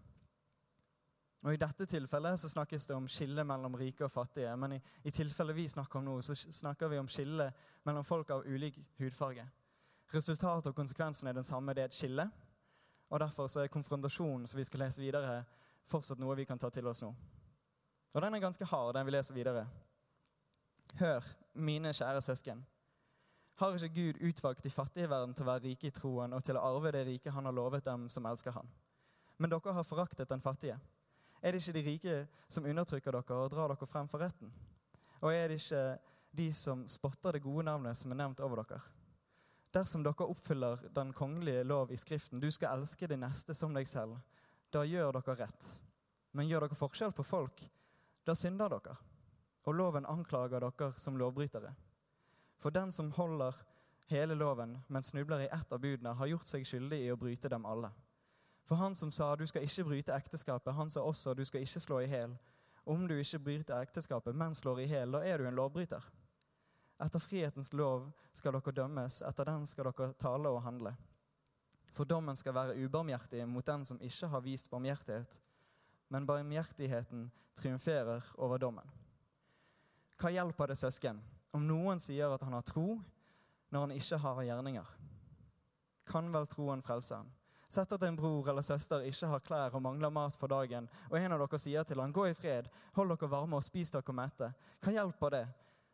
Og 1.46 1.54
I 1.54 1.60
dette 1.62 1.86
tilfellet 1.86 2.40
så 2.40 2.50
snakkes 2.50 2.88
det 2.90 2.96
om 2.96 3.08
skille 3.12 3.44
mellom 3.46 3.76
rike 3.78 4.06
og 4.06 4.12
fattige. 4.12 4.56
Men 4.58 4.78
i, 4.78 4.82
i 5.04 5.14
tilfellet 5.14 5.56
vi 5.56 5.68
snakker 5.70 6.00
om 6.00 6.08
nå, 6.10 6.18
så 6.22 6.36
snakker 6.36 6.90
vi 6.92 7.00
om 7.00 7.08
skille 7.08 7.52
mellom 7.86 8.04
folk 8.04 8.34
av 8.34 8.46
ulik 8.48 8.80
hudfarge. 8.98 9.46
Resultatet 10.14 10.72
og 10.72 10.76
konsekvensen 10.76 11.28
er 11.30 11.38
den 11.38 11.46
samme. 11.48 11.76
Det 11.76 11.86
er 11.86 11.92
et 11.92 11.98
skille. 11.98 12.30
Og 13.10 13.20
Derfor 13.20 13.48
så 13.48 13.64
er 13.64 13.72
konfrontasjonen 13.72 14.48
som 14.48 14.58
vi 14.58 14.66
skal 14.68 14.84
lese 14.84 15.02
videre, 15.02 15.44
fortsatt 15.88 16.20
noe 16.20 16.36
vi 16.36 16.46
kan 16.46 16.60
ta 16.60 16.70
til 16.74 16.88
oss 16.88 17.04
nå. 17.06 17.14
Og 18.14 18.22
Den 18.22 18.34
er 18.34 18.44
ganske 18.44 18.66
hard, 18.66 18.96
den 18.96 19.06
vi 19.06 19.14
leser 19.14 19.36
videre. 19.36 19.68
Hør, 21.00 21.24
mine 21.54 21.94
kjære 21.94 22.22
søsken. 22.22 22.66
Har 23.58 23.74
ikke 23.76 23.94
Gud 23.94 24.22
utvalgt 24.30 24.64
de 24.64 24.70
fattige 24.70 25.06
i 25.06 25.10
verden 25.10 25.34
til 25.34 25.46
å 25.46 25.52
være 25.52 25.64
rike 25.64 25.88
i 25.90 25.94
troen 25.94 26.34
og 26.34 26.44
til 26.46 26.58
å 26.58 26.66
arve 26.66 26.92
det 26.94 27.06
rike 27.08 27.32
han 27.34 27.46
har 27.46 27.56
lovet 27.56 27.86
dem 27.86 28.06
som 28.10 28.26
elsker 28.30 28.54
han? 28.54 28.70
Men 29.38 29.50
dere 29.50 29.74
har 29.74 29.86
foraktet 29.86 30.30
den 30.30 30.42
fattige. 30.42 30.78
Er 31.42 31.54
det 31.54 31.62
ikke 31.62 31.78
de 31.78 31.86
rike 31.86 32.18
som 32.50 32.66
undertrykker 32.66 33.14
dere 33.14 33.40
og 33.42 33.52
drar 33.54 33.74
dere 33.74 33.90
frem 33.90 34.10
for 34.10 34.24
retten? 34.24 34.52
Og 35.22 35.34
er 35.34 35.50
det 35.50 35.60
ikke 35.62 35.84
de 36.38 36.48
som 36.54 36.86
spotter 36.90 37.38
det 37.38 37.44
gode 37.46 37.66
navnet 37.66 37.98
som 37.98 38.12
er 38.12 38.22
nevnt 38.22 38.42
over 38.46 38.64
dere? 38.64 38.82
Dersom 39.74 40.04
dere 40.04 40.26
oppfyller 40.26 40.88
den 40.96 41.14
kongelige 41.14 41.64
lov 41.64 41.92
i 41.92 41.98
Skriften, 41.98 42.40
du 42.40 42.50
skal 42.52 42.80
elske 42.80 43.08
de 43.08 43.18
neste 43.20 43.54
som 43.54 43.74
deg 43.76 43.88
selv, 43.88 44.18
da 44.74 44.84
gjør 44.86 45.20
dere 45.20 45.36
rett. 45.44 45.68
Men 46.32 46.48
gjør 46.48 46.68
dere 46.68 46.80
forskjell 46.80 47.14
på 47.14 47.26
folk, 47.26 47.62
da 48.26 48.36
synder 48.36 48.74
dere. 48.74 48.96
Og 49.68 49.76
loven 49.76 50.08
anklager 50.08 50.64
dere 50.64 50.94
som 50.98 51.18
lovbrytere. 51.20 51.74
For 52.58 52.74
den 52.74 52.92
som 52.92 53.12
holder 53.14 53.56
hele 54.10 54.36
loven, 54.36 54.78
men 54.88 55.04
snubler 55.04 55.46
i 55.46 55.52
ett 55.52 55.72
av 55.72 55.80
budene, 55.84 56.16
har 56.16 56.32
gjort 56.32 56.48
seg 56.48 56.66
skyldig 56.66 57.02
i 57.04 57.12
å 57.12 57.20
bryte 57.20 57.52
dem 57.52 57.66
alle. 57.68 57.92
For 58.68 58.76
han 58.76 58.96
som 58.96 59.12
sa 59.12 59.32
du 59.36 59.46
skal 59.48 59.64
ikke 59.64 59.86
bryte 59.88 60.16
ekteskapet, 60.16 60.74
han 60.76 60.90
sa 60.92 61.06
også 61.08 61.34
du 61.34 61.46
skal 61.48 61.64
ikke 61.64 61.80
slå 61.80 62.02
i 62.04 62.10
hjel. 62.12 62.36
Om 62.84 63.08
du 63.08 63.16
ikke 63.16 63.40
bryter 63.40 63.84
ekteskapet, 63.84 64.36
men 64.36 64.56
slår 64.56 64.84
i 64.84 64.88
hjel, 64.92 65.16
da 65.16 65.24
er 65.24 65.40
du 65.40 65.48
en 65.48 65.56
lovbryter. 65.56 66.04
Etter 67.04 67.22
frihetens 67.24 67.72
lov 67.74 68.10
skal 68.36 68.58
dere 68.58 68.74
dømmes, 68.76 69.22
etter 69.24 69.48
den 69.48 69.64
skal 69.68 69.92
dere 69.92 70.12
tale 70.20 70.52
og 70.52 70.64
handle. 70.66 70.96
For 71.96 72.10
dommen 72.10 72.36
skal 72.36 72.56
være 72.58 72.76
ubarmhjertig 72.84 73.46
mot 73.48 73.66
den 73.66 73.86
som 73.88 74.02
ikke 74.04 74.28
har 74.34 74.44
vist 74.44 74.72
barmhjertighet, 74.72 75.40
men 76.12 76.28
barmhjertigheten 76.28 77.30
triumferer 77.58 78.26
over 78.36 78.60
dommen. 78.62 78.96
Hva 80.18 80.34
hjelper 80.34 80.72
det 80.72 80.80
søsken 80.80 81.22
om 81.56 81.64
noen 81.68 82.02
sier 82.02 82.34
at 82.34 82.44
han 82.44 82.56
har 82.58 82.66
tro, 82.68 82.98
når 83.70 83.88
han 83.88 83.96
ikke 83.96 84.20
har 84.24 84.44
gjerninger? 84.50 84.94
Kan 86.08 86.32
vel 86.34 86.48
troen 86.50 86.84
frelse 86.84 87.20
ham? 87.20 87.32
Sett 87.68 87.92
at 87.92 88.04
en 88.04 88.16
bror 88.16 88.48
eller 88.50 88.62
søster 88.62 89.04
ikke 89.04 89.28
har 89.28 89.44
klær 89.44 89.76
og 89.76 89.82
mangler 89.84 90.10
mat 90.10 90.36
for 90.40 90.48
dagen, 90.48 90.88
og 91.12 91.18
en 91.20 91.36
av 91.36 91.42
dere 91.44 91.60
sier 91.60 91.84
til 91.84 92.00
han, 92.00 92.14
'Gå 92.14 92.26
i 92.30 92.34
fred, 92.34 92.70
hold 92.96 93.10
dere 93.10 93.30
varme 93.30 93.56
og 93.56 93.64
spis 93.64 93.92
dere 93.92 94.14
mette'. 94.14 94.54
Hva 94.80 94.92
hjelper 94.92 95.30
det 95.30 95.48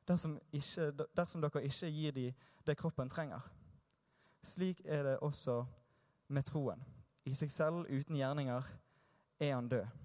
dersom, 0.08 0.40
ikke, 0.52 0.92
dersom 1.18 1.42
dere 1.42 1.64
ikke 1.64 1.90
gir 1.90 2.12
dem 2.12 2.34
det 2.66 2.78
kroppen 2.78 3.10
trenger? 3.10 3.42
Slik 4.44 4.82
er 4.86 5.04
det 5.04 5.20
også 5.20 5.66
med 6.28 6.44
troen. 6.44 6.84
I 7.26 7.34
seg 7.34 7.52
selv, 7.52 7.86
uten 7.90 8.16
gjerninger, 8.16 8.64
er 9.40 9.56
han 9.56 9.70
død. 9.70 10.03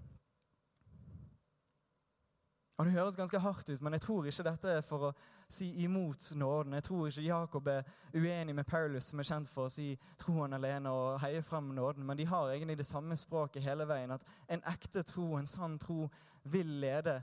Og 2.78 2.86
Det 2.86 2.92
høres 2.94 3.16
ganske 3.18 3.38
hardt 3.42 3.70
ut, 3.70 3.80
men 3.82 3.96
jeg 3.96 4.04
tror 4.04 4.26
ikke 4.30 4.44
dette 4.46 4.70
er 4.70 4.84
for 4.86 5.08
å 5.08 5.14
si 5.50 5.72
imot 5.82 6.28
nåden. 6.38 6.76
Jeg 6.78 6.84
tror 6.86 7.08
ikke 7.08 7.24
Jakob 7.26 7.70
er 7.72 7.88
uenig 8.14 8.54
med 8.54 8.68
Paulus, 8.70 9.08
som 9.10 9.18
er 9.18 9.26
kjent 9.26 9.50
for 9.50 9.66
å 9.66 9.72
si 9.72 9.88
troen 10.20 10.54
alene 10.54 10.92
og 10.94 11.18
heie 11.24 11.42
frem 11.42 11.72
nåden, 11.74 12.06
men 12.06 12.20
de 12.20 12.28
har 12.30 12.52
egentlig 12.52 12.78
det 12.78 12.86
samme 12.86 13.18
språket 13.18 13.66
hele 13.66 13.88
veien. 13.88 14.14
At 14.14 14.22
en 14.46 14.62
ekte 14.70 15.02
tro, 15.02 15.32
en 15.34 15.50
sann 15.50 15.74
tro, 15.82 16.06
vil 16.46 16.70
lede 16.84 17.18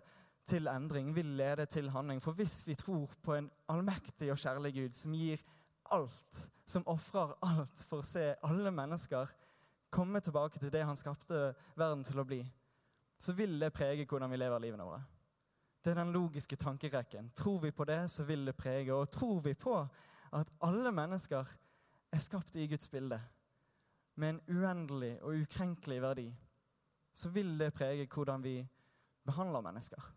til 0.46 0.68
endring, 0.68 1.16
vil 1.16 1.32
lede 1.40 1.66
til 1.72 1.88
handling. 1.90 2.20
For 2.22 2.36
hvis 2.36 2.68
vi 2.68 2.76
tror 2.76 3.16
på 3.24 3.40
en 3.40 3.50
allmektig 3.72 4.34
og 4.36 4.42
kjærlig 4.44 4.76
Gud 4.76 5.00
som 5.00 5.16
gir 5.16 5.40
alt, 5.96 6.44
som 6.68 6.84
ofrer 6.92 7.32
alt 7.48 7.88
for 7.88 8.04
å 8.04 8.12
se 8.12 8.34
alle 8.44 8.76
mennesker 8.76 9.32
komme 9.94 10.20
tilbake 10.20 10.60
til 10.60 10.74
det 10.74 10.84
han 10.84 11.00
skapte 11.00 11.54
verden 11.80 12.04
til 12.04 12.20
å 12.20 12.28
bli, 12.28 12.44
så 13.16 13.32
vil 13.32 13.56
det 13.62 13.72
prege 13.72 14.04
hvordan 14.04 14.36
vi 14.36 14.44
lever 14.44 14.68
livene 14.68 14.84
våre. 14.84 15.06
Det 15.86 15.92
er 15.92 16.00
den 16.02 16.14
logiske 16.14 16.56
tankerekken. 16.56 17.30
Tror 17.36 17.60
vi 17.62 17.72
på 17.72 17.86
det, 17.86 18.12
så 18.12 18.24
vil 18.24 18.46
det 18.46 18.56
prege. 18.58 18.94
Og 18.94 19.12
tror 19.12 19.40
vi 19.40 19.54
på 19.54 19.88
at 20.34 20.50
alle 20.62 20.92
mennesker 20.92 21.46
er 22.12 22.20
skapt 22.20 22.56
i 22.56 22.68
Guds 22.68 22.90
bilde, 22.90 23.22
med 24.16 24.30
en 24.30 24.42
uendelig 24.50 25.22
og 25.22 25.36
ukrenkelig 25.36 26.02
verdi, 26.02 26.36
så 27.14 27.30
vil 27.30 27.60
det 27.60 27.74
prege 27.74 28.08
hvordan 28.14 28.44
vi 28.44 28.68
behandler 29.26 29.62
mennesker. 29.62 30.12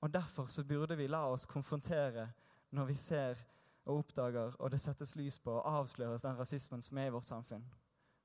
Og 0.00 0.14
Derfor 0.14 0.46
så 0.46 0.64
burde 0.64 0.96
vi 0.96 1.06
la 1.06 1.24
oss 1.32 1.46
konfrontere 1.46 2.28
når 2.70 2.84
vi 2.84 2.94
ser 2.94 3.38
og 3.84 3.98
oppdager, 3.98 4.56
og 4.58 4.70
det 4.70 4.80
settes 4.80 5.16
lys 5.16 5.38
på 5.40 5.52
og 5.52 5.78
avsløres 5.78 6.22
den 6.22 6.38
rasismen 6.38 6.82
som 6.82 6.98
er 6.98 7.06
i 7.06 7.14
vårt 7.14 7.24
samfunn. 7.24 7.64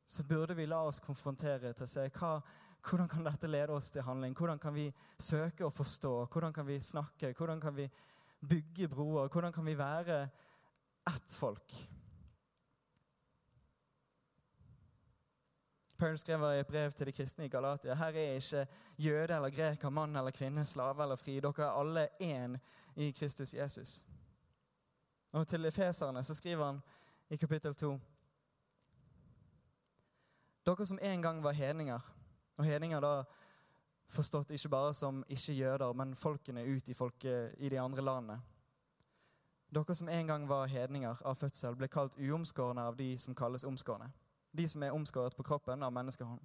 Så 0.05 0.23
burde 0.23 0.55
vi 0.55 0.65
la 0.65 0.81
oss 0.87 0.99
konfrontere 0.99 1.73
til 1.73 1.85
å 1.85 1.89
se 1.89 2.09
hva, 2.09 2.39
hvordan 2.83 3.09
kan 3.09 3.23
dette 3.23 3.47
lede 3.47 3.75
oss 3.75 3.91
til 3.91 4.01
handling. 4.01 4.33
Hvordan 4.37 4.59
kan 4.59 4.73
vi 4.73 4.87
søke 5.19 5.65
å 5.65 5.73
forstå? 5.73 6.13
Hvordan 6.31 6.53
kan 6.53 6.67
vi 6.67 6.79
snakke? 6.79 7.33
Hvordan 7.37 7.61
kan 7.61 7.75
vi 7.75 7.89
bygge 8.39 8.87
broer? 8.87 9.27
Hvordan 9.27 9.53
kan 9.53 9.65
vi 9.65 9.77
være 9.77 10.21
ett 11.09 11.35
folk? 11.39 11.75
Paul 15.99 16.17
skriver 16.17 16.53
i 16.53 16.59
et 16.59 16.67
brev 16.67 16.91
til 16.95 17.09
de 17.09 17.11
kristne 17.11 17.45
i 17.45 17.51
Galatia 17.51 17.95
her 17.99 18.15
er 18.15 18.37
ikke 18.39 18.61
jøde 19.03 19.35
eller 19.35 19.51
greker, 19.51 19.89
mann 19.91 20.15
eller 20.15 20.31
kvinne, 20.31 20.63
slave 20.65 21.03
eller 21.03 21.19
fri. 21.19 21.41
Dere 21.43 21.65
er 21.65 21.75
alle 21.75 22.05
én 22.23 22.55
i 22.95 23.11
Kristus 23.11 23.53
Jesus. 23.53 23.97
Og 25.31 25.47
til 25.47 25.65
efeserne 25.65 26.23
så 26.23 26.35
skriver 26.35 26.65
han 26.65 26.79
i 27.29 27.35
kapittel 27.35 27.75
2 27.75 27.91
Dere 30.65 30.85
som 30.85 30.99
en 31.01 31.21
gang 31.21 31.43
var 31.43 31.51
hedninger, 31.51 31.99
og 32.59 32.67
hedninger 32.67 33.01
da 33.01 33.23
forstått 34.09 34.51
ikke 34.51 34.69
bare 34.69 34.93
som 34.93 35.23
ikke-jøder, 35.29 35.93
men 35.93 36.15
folkene 36.15 36.65
ut 36.67 36.89
i, 36.89 36.93
folke, 36.97 37.51
i 37.57 37.69
de 37.69 37.79
andre 37.79 38.05
landene. 38.05 38.39
Dere 39.69 39.95
som 39.95 40.09
en 40.09 40.27
gang 40.27 40.47
var 40.49 40.69
hedninger 40.69 41.21
av 41.25 41.37
fødsel, 41.37 41.75
ble 41.77 41.87
kalt 41.87 42.17
uomskårne 42.17 42.89
av 42.89 42.97
de 42.97 43.13
som 43.21 43.37
kalles 43.37 43.65
omskårne 43.65 44.09
de 44.51 44.67
som 44.67 44.83
er 44.83 44.95
omskåret 44.95 45.35
på 45.35 45.43
kroppen 45.43 45.83
av 45.83 45.93
menneskehånd. 45.93 46.41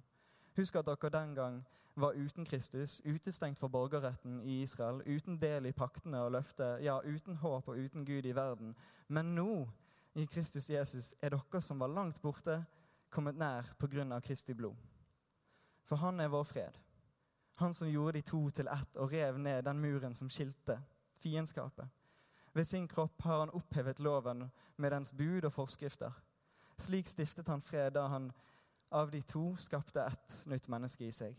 Husk 0.55 0.77
at 0.79 0.87
dere 0.87 1.11
den 1.11 1.33
gang 1.35 1.63
var 1.95 2.15
uten 2.15 2.45
Kristus, 2.45 2.99
utestengt 3.05 3.59
fra 3.59 3.69
borgerretten 3.71 4.41
i 4.43 4.61
Israel, 4.63 5.01
uten 5.05 5.39
del 5.39 5.69
i 5.69 5.75
paktene 5.75 6.21
og 6.25 6.33
løftet, 6.35 6.83
ja, 6.83 6.99
uten 7.03 7.39
håp 7.39 7.69
og 7.71 7.79
uten 7.79 8.05
Gud 8.05 8.25
i 8.25 8.35
verden. 8.35 8.75
Men 9.07 9.35
nå, 9.35 9.65
i 10.15 10.25
Kristus 10.25 10.69
Jesus, 10.69 11.13
er 11.21 11.35
dere 11.35 11.61
som 11.61 11.79
var 11.79 11.91
langt 11.91 12.21
borte, 12.21 12.63
kommet 13.09 13.39
nær 13.39 13.71
på 13.79 13.87
grunn 13.87 14.11
av 14.11 14.23
Kristi 14.23 14.53
blod. 14.53 14.75
For 15.85 16.01
han 16.01 16.19
er 16.19 16.31
vår 16.33 16.43
fred. 16.43 16.77
Han 17.61 17.73
som 17.73 17.89
gjorde 17.89 18.17
de 18.17 18.25
to 18.27 18.41
til 18.49 18.67
ett 18.67 18.97
og 18.99 19.13
rev 19.13 19.37
ned 19.39 19.63
den 19.63 19.79
muren 19.79 20.13
som 20.13 20.29
skilte, 20.29 20.79
fiendskapet. 21.21 21.87
Ved 22.55 22.67
sin 22.67 22.87
kropp 22.87 23.21
har 23.21 23.39
han 23.39 23.53
opphevet 23.55 23.99
loven 23.99 24.49
med 24.75 24.91
dens 24.91 25.11
bud 25.13 25.45
og 25.45 25.53
forskrifter. 25.53 26.11
Slik 26.77 27.07
stiftet 27.07 27.47
han 27.47 27.63
fred 27.63 27.93
da 27.95 28.07
han 28.11 28.31
av 28.91 29.11
de 29.11 29.21
to 29.21 29.55
skapte 29.59 30.03
ett 30.03 30.43
nytt 30.45 30.67
menneske 30.71 31.07
i 31.07 31.11
seg. 31.11 31.35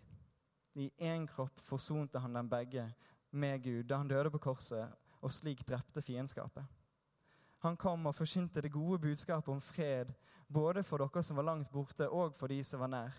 I 0.76 0.90
én 0.98 1.26
kropp 1.28 1.60
forsonte 1.60 2.20
han 2.20 2.36
dem 2.36 2.48
begge 2.48 2.84
med 3.30 3.62
Gud 3.64 3.86
da 3.88 4.00
han 4.02 4.08
døde 4.08 4.30
på 4.30 4.40
korset, 4.48 4.92
og 5.22 5.32
slik 5.32 5.64
drepte 5.68 6.02
fiendskapet. 6.04 6.64
Han 7.64 7.76
kom 7.76 8.06
og 8.06 8.14
forkynte 8.14 8.60
det 8.60 8.72
gode 8.72 8.98
budskapet 8.98 9.48
om 9.48 9.60
fred, 9.60 10.12
både 10.48 10.82
for 10.84 11.00
dere 11.00 11.22
som 11.24 11.40
var 11.40 11.48
langt 11.48 11.72
borte, 11.72 12.08
og 12.08 12.34
for 12.36 12.52
de 12.52 12.60
som 12.64 12.84
var 12.84 12.92
nær. 12.92 13.16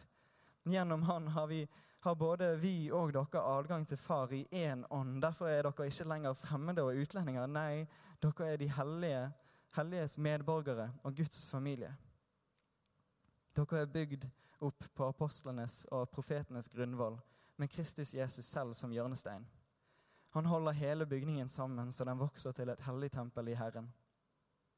Gjennom 0.68 1.04
han 1.04 1.28
har, 1.28 1.48
vi, 1.48 1.68
har 2.00 2.16
både 2.16 2.56
vi 2.60 2.92
og 2.92 3.14
dere 3.16 3.44
adgang 3.58 3.86
til 3.88 3.98
Far 3.98 4.34
i 4.36 4.44
én 4.52 4.84
ånd. 4.90 5.22
Derfor 5.22 5.48
er 5.48 5.64
dere 5.64 5.88
ikke 5.88 6.08
lenger 6.08 6.34
fremmede 6.36 6.84
og 6.84 7.00
utlendinger. 7.00 7.48
Nei, 7.48 7.86
dere 8.24 8.50
er 8.54 8.58
de 8.60 8.68
hellige, 8.76 9.22
helliges 9.78 10.18
medborgere 10.18 10.90
og 11.04 11.16
Guds 11.16 11.46
familie. 11.50 11.94
Dere 13.56 13.82
er 13.82 13.94
bygd 13.94 14.28
opp 14.60 14.90
på 14.94 15.08
apostlenes 15.08 15.86
og 15.94 16.10
profetenes 16.12 16.68
grunnvoll, 16.74 17.16
med 17.58 17.72
Kristus 17.72 18.14
Jesus 18.14 18.46
selv 18.46 18.74
som 18.74 18.92
hjørnestein. 18.92 19.48
Han 20.34 20.46
holder 20.46 20.72
hele 20.72 21.06
bygningen 21.06 21.48
sammen 21.50 21.92
så 21.92 22.06
den 22.06 22.20
vokser 22.20 22.52
til 22.52 22.70
et 22.70 22.84
hellig 22.86 23.12
tempel 23.12 23.48
i 23.48 23.56
Herren. 23.58 23.88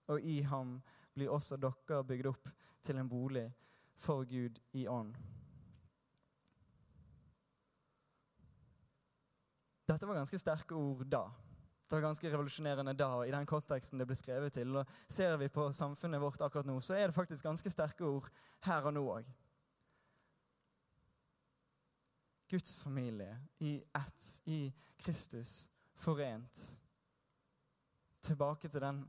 Og 0.08 0.22
i 0.22 0.42
ham 0.42 0.78
blir 1.14 1.34
også 1.34 1.58
dere 1.58 2.04
bygd 2.04 2.30
opp 2.30 2.54
til 2.86 3.02
en 3.02 3.10
bolig 3.10 3.50
for 4.00 4.24
Gud 4.24 4.62
i 4.74 4.88
ånd. 4.88 5.16
Dette 9.90 10.06
var 10.06 10.20
ganske 10.20 10.40
sterke 10.40 10.76
ord 10.78 11.08
da. 11.10 11.24
Det 11.90 11.96
var 11.96 12.02
ganske 12.02 12.30
revolusjonerende 12.30 12.94
da, 12.94 13.26
i 13.26 13.32
den 13.34 13.48
konteksten 13.50 13.98
det 13.98 14.06
ble 14.06 14.18
skrevet 14.18 14.54
til. 14.54 14.76
Og 14.78 14.92
Ser 15.10 15.38
vi 15.42 15.48
på 15.50 15.66
samfunnet 15.74 16.22
vårt 16.22 16.42
akkurat 16.46 16.68
nå, 16.70 16.76
så 16.86 16.94
er 16.94 17.10
det 17.10 17.16
faktisk 17.16 17.48
ganske 17.48 17.72
sterke 17.74 18.06
ord 18.06 18.28
her 18.68 18.86
og 18.86 18.94
nå 18.94 19.06
òg. 19.16 19.32
Guds 22.50 22.78
familie 22.80 23.34
i 23.66 23.76
ett, 23.98 24.28
i 24.46 24.74
Kristus, 25.02 25.70
forent. 25.98 26.62
Tilbake 28.22 28.70
til 28.70 28.82
den 28.82 29.04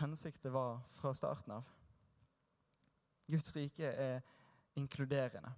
hensikt 0.00 0.42
det 0.42 0.52
var 0.52 0.80
fra 0.88 1.12
starten 1.16 1.58
av. 1.58 1.68
Guds 3.28 3.52
rike 3.56 3.92
er 3.92 4.20
inkluderende. 4.76 5.52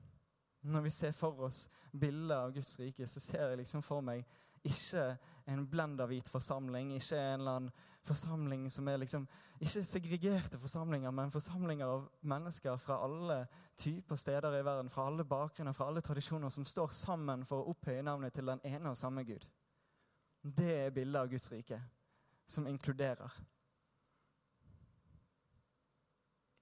Når 0.61 0.81
vi 0.81 0.91
ser 0.91 1.13
for 1.13 1.47
oss 1.47 1.69
bilder 1.93 2.49
av 2.49 2.55
Guds 2.55 2.79
rike, 2.81 3.07
så 3.07 3.21
ser 3.21 3.49
jeg 3.49 3.63
liksom 3.63 3.83
for 3.83 4.03
meg 4.03 4.25
ikke 4.65 5.17
en 5.47 5.67
blenderhvit 5.69 6.29
forsamling, 6.29 6.95
ikke 6.97 7.19
en 7.21 7.41
eller 7.41 7.59
annen 7.59 7.73
forsamling 8.05 8.71
som 8.71 8.89
er 8.89 9.03
liksom 9.03 9.29
Ikke 9.61 9.85
segregerte 9.87 10.59
forsamlinger, 10.59 11.11
men 11.15 11.31
forsamlinger 11.31 11.87
av 11.87 12.09
mennesker 12.27 12.77
fra 12.77 12.97
alle 13.05 13.37
typer 13.79 14.17
steder 14.17 14.59
i 14.59 14.65
verden, 14.67 14.91
fra 14.91 15.07
alle 15.07 15.25
bakgrunner, 15.25 15.73
fra 15.73 15.87
alle 15.87 16.01
tradisjoner, 16.01 16.49
som 16.49 16.65
står 16.65 16.91
sammen 16.91 17.45
for 17.47 17.63
å 17.63 17.71
opphøye 17.71 18.03
navnet 18.03 18.35
til 18.35 18.51
den 18.51 18.61
ene 18.67 18.91
og 18.91 18.99
samme 18.99 19.23
Gud. 19.25 19.47
Det 20.43 20.73
er 20.75 20.91
bildet 20.91 21.21
av 21.21 21.31
Guds 21.31 21.47
rike, 21.53 21.79
som 22.47 22.67
inkluderer. 22.67 23.39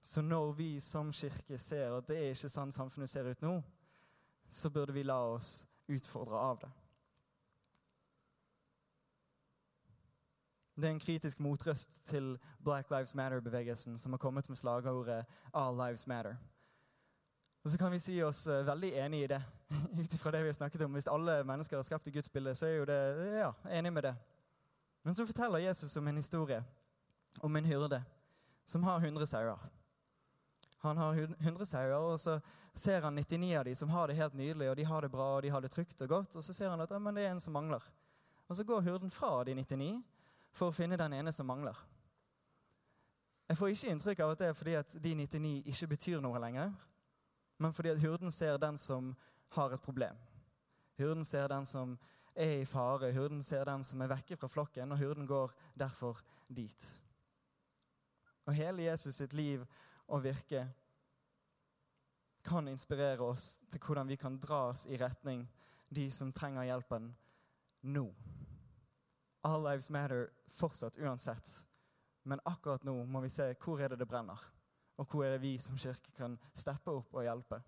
Så 0.02 0.22
når 0.22 0.52
vi 0.52 0.80
som 0.80 1.12
kirke 1.12 1.58
ser 1.58 1.96
at 1.96 2.06
det 2.06 2.20
er 2.20 2.36
ikke 2.36 2.52
sånn 2.52 2.76
samfunnet 2.76 3.10
ser 3.10 3.32
ut 3.32 3.42
nå, 3.42 3.56
så 4.52 4.70
burde 4.70 4.92
vi 4.92 5.08
la 5.08 5.16
oss 5.32 5.62
utfordre 5.88 6.38
av 6.38 6.60
det. 6.60 6.70
Det 10.76 10.84
er 10.84 10.90
en 10.90 11.00
kritisk 11.00 11.40
motrøst 11.40 12.06
til 12.06 12.38
Black 12.64 12.90
Lives 12.90 13.14
Matter-bevegelsen, 13.14 13.98
som 13.98 14.12
har 14.12 14.18
kommet 14.18 14.48
med 14.48 14.56
slagordet 14.56 15.24
'All 15.54 15.76
lives 15.76 16.06
matter'. 16.06 16.36
Og 17.64 17.70
Så 17.70 17.78
kan 17.78 17.92
vi 17.92 17.98
si 17.98 18.22
oss 18.22 18.46
uh, 18.46 18.66
veldig 18.66 18.92
enig 18.92 19.22
i 19.22 19.26
det, 19.26 19.42
ut 20.00 20.14
ifra 20.14 20.30
det 20.30 20.42
vi 20.42 20.48
har 20.48 20.52
snakket 20.52 20.82
om. 20.82 20.92
Hvis 20.92 21.06
alle 21.06 21.44
mennesker 21.44 21.78
er 21.78 21.82
skapt 21.82 22.06
i 22.06 22.10
Guds 22.10 22.28
bilde, 22.28 22.54
så 22.54 22.66
er 22.66 22.76
jo 22.76 22.84
det 22.84 22.98
ja, 23.38 23.52
enig 23.70 23.92
med 23.92 24.02
det. 24.02 24.14
Men 25.02 25.14
så 25.14 25.26
forteller 25.26 25.58
Jesus 25.58 25.96
om 25.96 26.08
en 26.08 26.16
historie 26.16 26.64
om 27.40 27.56
en 27.56 27.64
hyrde 27.64 28.02
som 28.64 28.82
har 28.82 29.00
100 29.00 29.26
sauer. 29.26 29.58
Han 30.78 30.96
har 30.96 31.14
100 31.14 31.66
sauer, 31.66 31.96
og 31.96 32.20
så 32.20 32.40
ser 32.74 33.00
han 33.00 33.14
99 33.14 33.56
av 33.58 33.64
de 33.64 33.74
som 33.74 33.88
har 33.88 34.08
det 34.08 34.16
helt 34.16 34.34
nydelig, 34.34 34.70
og 34.70 34.76
de 34.76 34.84
har 34.84 35.02
det 35.02 35.10
bra 35.10 35.36
og 35.36 35.42
de 35.42 35.50
har 35.50 35.60
det 35.60 35.70
trygt 35.70 36.02
og 36.02 36.08
godt, 36.08 36.36
og 36.36 36.44
så 36.44 36.52
ser 36.52 36.70
han 36.70 36.80
at 36.80 36.90
ja, 36.90 36.98
men 36.98 37.14
det 37.14 37.26
er 37.26 37.30
en 37.30 37.40
som 37.40 37.52
mangler. 37.52 37.82
Og 38.48 38.56
så 38.56 38.64
går 38.64 38.80
hyrden 38.80 39.10
fra 39.10 39.44
de 39.44 39.54
99 39.54 40.02
for 40.52 40.70
å 40.70 40.76
finne 40.76 40.98
den 41.00 41.16
ene 41.16 41.32
som 41.32 41.48
mangler. 41.48 41.76
Jeg 43.48 43.58
får 43.58 43.72
ikke 43.72 43.92
inntrykk 43.92 44.20
av 44.24 44.32
at 44.32 44.40
det 44.40 44.48
er 44.48 44.56
fordi 44.56 44.74
at 44.78 44.94
de 45.04 45.14
99 45.18 45.52
ikke 45.72 45.90
betyr 45.90 46.22
noe 46.24 46.40
lenger, 46.40 46.72
men 47.60 47.74
fordi 47.76 47.92
at 47.92 48.00
hurden 48.00 48.30
ser 48.32 48.56
den 48.60 48.78
som 48.80 49.12
har 49.52 49.74
et 49.74 49.82
problem. 49.82 50.16
Hurden 50.98 51.24
ser 51.24 51.48
den 51.52 51.66
som 51.68 51.98
er 52.34 52.62
i 52.62 52.68
fare, 52.68 53.12
hurden 53.12 53.42
ser 53.44 53.64
den 53.68 53.84
som 53.84 54.00
er 54.00 54.12
vekke 54.12 54.38
fra 54.40 54.48
flokken, 54.48 54.92
og 54.92 54.98
hurden 54.98 55.26
går 55.28 55.52
derfor 55.78 56.20
dit. 56.48 56.86
Og 58.46 58.54
hele 58.54 58.88
Jesus 58.88 59.20
sitt 59.20 59.32
liv 59.36 59.64
og 60.08 60.24
virke 60.24 60.66
kan 62.42 62.68
inspirere 62.68 63.22
oss 63.22 63.62
til 63.70 63.80
hvordan 63.80 64.08
vi 64.08 64.16
kan 64.16 64.38
dras 64.40 64.86
i 64.90 64.98
retning 64.98 65.44
de 65.94 66.08
som 66.10 66.32
trenger 66.32 66.66
hjelpen 66.66 67.12
nå. 67.82 68.06
All 69.42 69.62
lives 69.62 69.90
matter 69.90 70.30
fortsatt 70.46 70.98
uansett. 70.98 71.68
Men 72.22 72.40
akkurat 72.44 72.84
nå 72.84 72.94
må 73.04 73.20
vi 73.24 73.30
se 73.32 73.48
hvor 73.58 73.80
er 73.82 73.92
det 73.92 73.98
det 74.02 74.08
brenner. 74.08 74.38
Og 75.00 75.08
hvor 75.08 75.24
er 75.26 75.34
det 75.34 75.42
vi 75.42 75.56
som 75.58 75.78
kirke 75.78 76.14
kan 76.14 76.36
steppe 76.54 76.92
opp 76.94 77.14
og 77.14 77.26
hjelpe. 77.26 77.58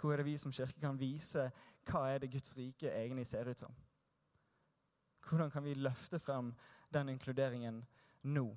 Hvor 0.00 0.12
er 0.12 0.22
det 0.22 0.30
vi 0.30 0.38
som 0.40 0.52
kirke 0.52 0.80
kan 0.82 0.98
vise 0.98 1.50
hva 1.86 2.08
er 2.10 2.22
det 2.22 2.32
Guds 2.32 2.56
rike 2.58 2.90
egentlig 2.90 3.26
ser 3.28 3.48
ut 3.48 3.62
som. 3.62 3.74
Hvordan 5.28 5.50
kan 5.50 5.64
vi 5.64 5.74
løfte 5.74 6.18
frem 6.18 6.54
den 6.90 7.08
inkluderingen 7.08 7.84
nå? 8.22 8.48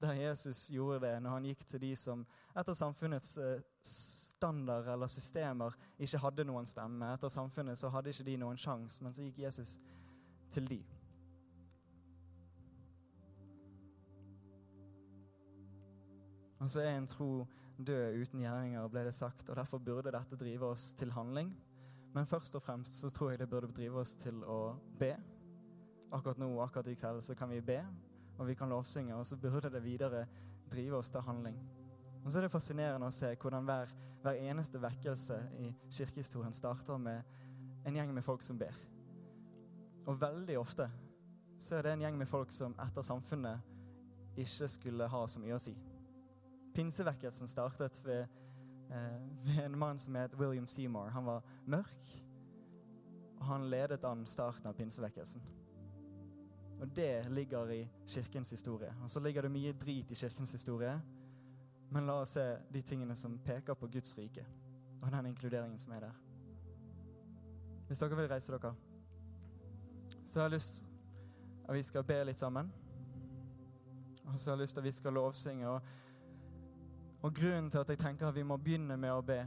Der 0.00 0.12
Jesus 0.14 0.68
gjorde 0.70 1.00
det 1.06 1.14
når 1.22 1.30
han 1.30 1.46
gikk 1.50 1.64
til 1.66 1.82
de 1.82 1.92
som 1.98 2.24
etter 2.58 2.74
samfunnets 2.74 3.36
eh, 3.42 3.62
standard 3.82 4.86
eller 4.88 5.10
systemer 5.10 5.74
ikke 5.98 6.20
hadde 6.22 6.46
noen 6.46 6.66
stemme. 6.66 7.12
Etter 7.14 7.30
samfunnet 7.32 7.78
så 7.78 7.90
hadde 7.90 8.10
ikke 8.14 8.26
de 8.30 8.36
noen 8.38 8.58
sjanse, 8.58 9.02
men 9.02 9.14
så 9.14 9.26
gikk 9.26 9.42
Jesus 9.42 9.76
til 9.76 10.07
de. 10.68 10.80
Og 16.58 16.70
så 16.70 16.80
er 16.82 16.96
en 16.96 17.06
tro 17.06 17.46
død 17.78 18.18
uten 18.22 18.40
gjerninger, 18.42 18.88
ble 18.90 19.04
det 19.06 19.14
sagt, 19.14 19.48
og 19.50 19.56
derfor 19.56 19.78
burde 19.78 20.12
dette 20.12 20.36
drive 20.36 20.72
oss 20.72 20.92
til 20.98 21.12
handling. 21.14 21.52
Men 22.14 22.26
først 22.26 22.56
og 22.58 22.62
fremst 22.62 23.00
så 23.00 23.10
tror 23.14 23.30
jeg 23.30 23.38
det 23.38 23.50
burde 23.50 23.70
drive 23.72 24.00
oss 24.00 24.16
til 24.18 24.42
å 24.42 24.74
be. 24.98 25.12
Akkurat 26.10 26.40
nå, 26.40 26.50
akkurat 26.64 26.90
i 26.90 26.96
kveld, 26.98 27.22
så 27.22 27.36
kan 27.38 27.50
vi 27.52 27.60
be, 27.62 27.78
og 28.38 28.48
vi 28.48 28.56
kan 28.58 28.70
lovsynge, 28.72 29.14
og 29.14 29.26
så 29.26 29.36
burde 29.36 29.70
det 29.70 29.84
videre 29.84 30.26
drive 30.70 30.98
oss 30.98 31.10
til 31.10 31.20
handling. 31.20 31.58
Og 32.24 32.32
så 32.32 32.40
er 32.40 32.48
det 32.48 32.52
fascinerende 32.52 33.06
å 33.08 33.14
se 33.14 33.30
hvordan 33.38 33.68
hver, 33.68 33.92
hver 34.24 34.40
eneste 34.50 34.80
vekkelse 34.82 35.38
i 35.62 35.70
kirkehistorien 35.94 36.52
starter 36.52 36.98
med 36.98 37.22
en 37.86 37.96
gjeng 37.96 38.12
med 38.14 38.26
folk 38.26 38.42
som 38.42 38.58
ber. 38.58 38.74
Og 40.08 40.16
veldig 40.20 40.56
ofte 40.58 40.88
så 41.60 41.76
er 41.76 41.84
det 41.84 41.92
en 41.92 42.06
gjeng 42.06 42.18
med 42.18 42.30
folk 42.30 42.52
som 42.54 42.76
etter 42.80 43.04
samfunnet 43.04 44.38
ikke 44.38 44.68
skulle 44.70 45.08
ha 45.10 45.20
så 45.28 45.42
mye 45.42 45.56
å 45.56 45.60
si. 45.60 45.74
Pinsevekkelsen 46.74 47.50
startet 47.50 47.98
ved, 48.06 48.28
eh, 48.90 49.18
ved 49.44 49.64
en 49.64 49.78
mann 49.78 49.98
som 49.98 50.14
het 50.14 50.34
William 50.38 50.66
Seymour. 50.66 51.10
Han 51.10 51.26
var 51.26 51.42
mørk, 51.66 52.06
og 53.38 53.44
han 53.46 53.70
ledet 53.70 54.04
an 54.04 54.26
starten 54.26 54.70
av 54.70 54.76
pinsevekkelsen. 54.78 55.42
Og 56.80 56.96
det 56.96 57.26
ligger 57.30 57.70
i 57.74 57.90
kirkens 58.06 58.50
historie. 58.50 58.94
Og 59.02 59.10
så 59.10 59.20
ligger 59.20 59.42
det 59.42 59.50
mye 59.50 59.72
drit 59.72 60.10
i 60.10 60.14
kirkens 60.14 60.52
historie. 60.52 61.00
Men 61.90 62.06
la 62.06 62.20
oss 62.22 62.36
se 62.36 62.56
de 62.72 62.80
tingene 62.80 63.16
som 63.16 63.38
peker 63.38 63.74
på 63.74 63.88
Guds 63.90 64.14
rike, 64.18 64.46
og 65.02 65.10
den 65.10 65.26
inkluderingen 65.26 65.78
som 65.78 65.92
er 65.92 66.00
der. 66.00 66.16
Hvis 67.86 67.98
dere 67.98 68.16
vil 68.16 68.28
reise 68.28 68.52
dere, 68.52 68.74
så 70.28 70.40
har 70.40 70.48
jeg 70.48 70.58
lyst 70.58 70.82
at 71.68 71.74
vi 71.74 71.82
skal 71.82 72.04
be 72.04 72.18
litt 72.28 72.38
sammen. 72.38 72.68
Og 74.28 74.36
så 74.36 74.50
har 74.50 74.56
jeg 74.56 74.62
lyst 74.66 74.76
til 74.76 74.84
at 74.84 74.84
vi 74.84 74.92
skal 74.92 75.16
lovsynge. 75.16 75.68
og 75.68 75.80
og 77.22 77.34
grunnen 77.34 77.70
til 77.70 77.78
at 77.78 77.88
jeg 77.88 77.98
tenker 77.98 78.28
at 78.28 78.34
vi 78.34 78.42
må 78.42 78.56
begynne 78.56 78.96
med 78.96 79.10
å 79.10 79.22
be 79.26 79.40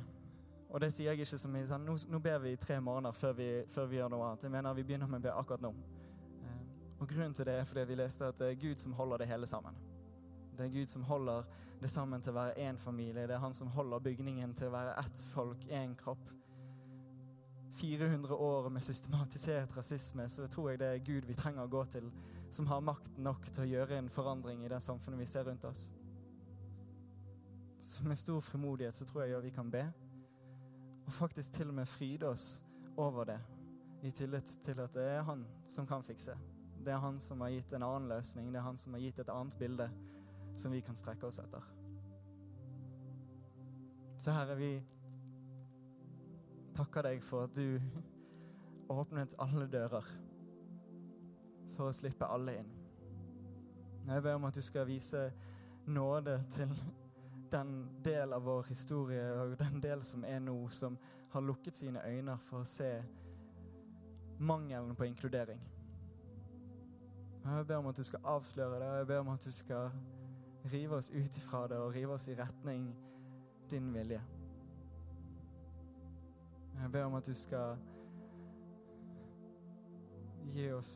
Og 0.71 0.81
det 0.81 0.93
sier 0.93 1.11
jeg 1.11 1.19
ikke 1.19 1.37
som 1.37 1.55
i 1.55 1.65
sånn, 1.67 1.83
nå, 1.83 1.97
nå 2.07 2.19
ber 2.23 2.37
vi 2.39 2.53
i 2.55 2.59
tre 2.59 2.77
måneder 2.79 3.15
før 3.15 3.33
vi, 3.35 3.47
før 3.67 3.89
vi, 3.91 3.97
gjør 3.97 4.11
noe 4.13 4.27
annet. 4.29 4.43
Jeg 4.43 4.51
mener 4.53 4.73
vi 4.73 4.85
begynner 4.87 5.09
med 5.11 5.19
å 5.19 5.25
be 5.25 5.33
akkurat 5.35 5.63
nå. 5.65 5.71
Eh, 6.47 6.61
og 6.95 7.09
grunnen 7.09 7.33
til 7.35 7.49
det 7.49 7.57
er 7.59 7.67
fordi 7.67 7.83
vi 7.89 7.97
leste 7.99 8.29
at 8.31 8.39
det 8.39 8.47
er 8.53 8.61
Gud 8.61 8.79
som 8.79 8.93
holder 8.95 9.19
det 9.19 9.27
hele 9.27 9.49
sammen. 9.51 9.75
Det 10.55 10.63
er 10.63 10.71
Gud 10.71 10.87
som 10.87 11.03
holder 11.03 11.43
det 11.81 11.89
sammen 11.91 12.23
til 12.23 12.31
å 12.31 12.37
være 12.37 12.69
én 12.69 12.79
familie. 12.79 13.27
Det 13.27 13.35
er 13.35 13.43
Han 13.43 13.53
som 13.53 13.67
holder 13.75 13.99
bygningen 13.99 14.55
til 14.55 14.71
å 14.71 14.75
være 14.77 14.95
ett 15.03 15.25
folk, 15.33 15.67
én 15.67 15.91
kropp. 15.99 16.31
400 17.71 18.35
år 18.35 18.69
med 18.69 18.83
systematisert 18.83 19.77
rasisme, 19.77 20.29
så 20.29 20.47
tror 20.47 20.69
jeg 20.69 20.79
det 20.79 20.87
er 20.87 21.03
Gud 21.05 21.27
vi 21.27 21.35
trenger 21.37 21.63
å 21.63 21.71
gå 21.71 21.83
til, 21.85 22.11
som 22.51 22.67
har 22.67 22.83
makt 22.83 23.17
nok 23.17 23.47
til 23.47 23.63
å 23.63 23.69
gjøre 23.69 23.97
en 23.97 24.09
forandring 24.11 24.65
i 24.65 24.71
det 24.71 24.81
samfunnet 24.83 25.21
vi 25.21 25.29
ser 25.29 25.47
rundt 25.47 25.65
oss. 25.65 25.87
Så 27.79 28.03
med 28.05 28.19
stor 28.19 28.41
frimodighet 28.43 28.95
så 28.95 29.07
tror 29.07 29.23
jeg 29.23 29.43
vi 29.43 29.53
kan 29.55 29.71
be. 29.71 29.85
Og 31.07 31.13
faktisk 31.13 31.53
til 31.53 31.71
og 31.71 31.79
med 31.79 31.89
fryde 31.89 32.27
oss 32.29 32.61
over 32.97 33.25
det, 33.31 33.39
i 34.03 34.11
tillit 34.11 34.57
til 34.65 34.79
at 34.81 34.93
det 34.93 35.07
er 35.15 35.23
han 35.25 35.45
som 35.65 35.87
kan 35.87 36.03
fikse. 36.03 36.35
Det 36.81 36.93
er 36.93 37.01
han 37.01 37.19
som 37.19 37.41
har 37.41 37.53
gitt 37.53 37.73
en 37.73 37.85
annen 37.85 38.09
løsning, 38.09 38.51
det 38.51 38.59
er 38.59 38.67
han 38.67 38.77
som 38.77 38.93
har 38.97 39.03
gitt 39.03 39.19
et 39.21 39.29
annet 39.29 39.57
bilde 39.59 39.87
som 40.55 40.73
vi 40.73 40.81
kan 40.81 40.97
strekke 40.97 41.27
oss 41.27 41.39
etter. 41.39 41.63
Så 44.21 44.33
her 44.35 44.51
er 44.53 44.59
vi 44.59 44.71
takker 46.75 47.07
deg 47.09 47.23
for 47.23 47.47
at 47.47 47.55
du 47.55 47.79
åpnet 48.91 49.35
alle 49.39 49.67
dører 49.71 50.07
for 51.77 51.87
å 51.87 51.95
slippe 51.95 52.27
alle 52.27 52.57
inn. 52.61 52.71
Jeg 54.07 54.23
ber 54.23 54.35
om 54.35 54.47
at 54.49 54.57
du 54.57 54.61
skal 54.65 54.87
vise 54.89 55.29
nåde 55.87 56.37
til 56.51 56.71
den 57.51 57.73
del 58.03 58.33
av 58.33 58.43
vår 58.47 58.69
historie 58.71 59.23
og 59.35 59.57
den 59.59 59.81
del 59.83 60.03
som 60.07 60.23
er 60.27 60.39
nå, 60.43 60.55
som 60.69 60.97
har 61.31 61.43
lukket 61.45 61.75
sine 61.75 62.03
øyne 62.07 62.37
for 62.47 62.61
å 62.61 62.67
se 62.67 62.91
mangelen 64.39 64.95
på 64.95 65.07
inkludering. 65.07 65.61
Jeg 67.41 67.67
ber 67.67 67.79
om 67.81 67.89
at 67.89 67.97
du 67.97 68.03
skal 68.05 68.25
avsløre 68.35 68.79
det, 68.79 68.89
og 68.89 68.97
jeg 68.97 69.07
ber 69.07 69.23
om 69.23 69.31
at 69.33 69.45
du 69.45 69.51
skal 69.51 69.89
rive 70.71 70.95
oss 70.95 71.09
ut 71.09 71.37
ifra 71.37 71.65
det 71.67 71.79
og 71.81 71.95
rive 71.95 72.13
oss 72.13 72.27
i 72.29 72.37
retning 72.37 72.91
din 73.71 73.93
vilje. 73.93 74.21
Jeg 76.81 76.91
ber 76.91 77.03
om 77.05 77.13
at 77.13 77.27
du 77.27 77.33
skal 77.37 77.77
gi 80.49 80.71
oss 80.73 80.93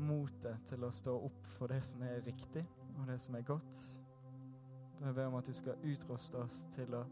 motet 0.00 0.64
til 0.66 0.86
å 0.86 0.90
stå 0.90 1.12
opp 1.26 1.48
for 1.52 1.68
det 1.68 1.82
som 1.84 2.00
er 2.06 2.22
riktig, 2.24 2.62
og 2.96 3.06
det 3.10 3.18
som 3.20 3.36
er 3.36 3.44
godt. 3.44 3.80
Jeg 5.02 5.14
ber 5.14 5.28
om 5.28 5.36
at 5.36 5.46
du 5.46 5.52
skal 5.52 5.84
utruste 5.84 6.40
oss 6.40 6.62
til 6.72 6.96
å, 6.96 7.02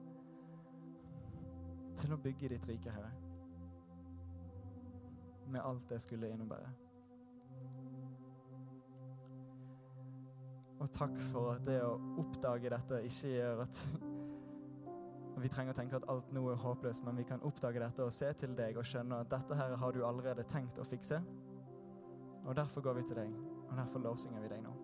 til 2.00 2.14
å 2.16 2.20
bygge 2.24 2.54
ditt 2.54 2.68
rike, 2.70 2.94
Herre. 2.94 3.12
Med 5.50 5.60
alt 5.60 5.88
det 5.90 6.00
skulle 6.00 6.30
innebære. 6.32 6.70
Og 10.80 10.88
takk 10.96 11.18
for 11.28 11.52
at 11.58 11.66
det 11.68 11.82
å 11.84 11.98
oppdage 12.22 12.72
dette 12.72 13.02
ikke 13.10 13.34
gjør 13.34 13.66
at 13.66 13.82
vi 15.42 15.50
trenger 15.52 15.74
å 15.74 15.78
tenke 15.78 15.98
at 15.98 16.08
alt 16.12 16.32
nå 16.34 16.42
er 16.52 16.60
håpløst, 16.60 17.04
men 17.06 17.16
vi 17.20 17.26
kan 17.28 17.42
oppdage 17.46 17.82
dette 17.82 18.04
og 18.04 18.14
se 18.14 18.32
til 18.40 18.56
deg 18.58 18.78
og 18.78 18.86
skjønne 18.86 19.22
at 19.24 19.30
dette 19.32 19.56
her 19.58 19.76
har 19.80 19.96
du 19.96 20.04
allerede 20.06 20.46
tenkt 20.48 20.80
å 20.80 20.86
fikse. 20.86 21.20
Og 22.44 22.56
derfor 22.56 22.84
går 22.84 23.00
vi 23.00 23.06
til 23.08 23.20
deg, 23.22 23.34
og 23.68 23.76
derfor 23.78 24.04
lovsynger 24.08 24.44
vi 24.44 24.52
deg 24.54 24.64
nå. 24.64 24.76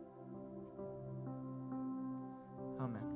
Amen. 2.84 3.15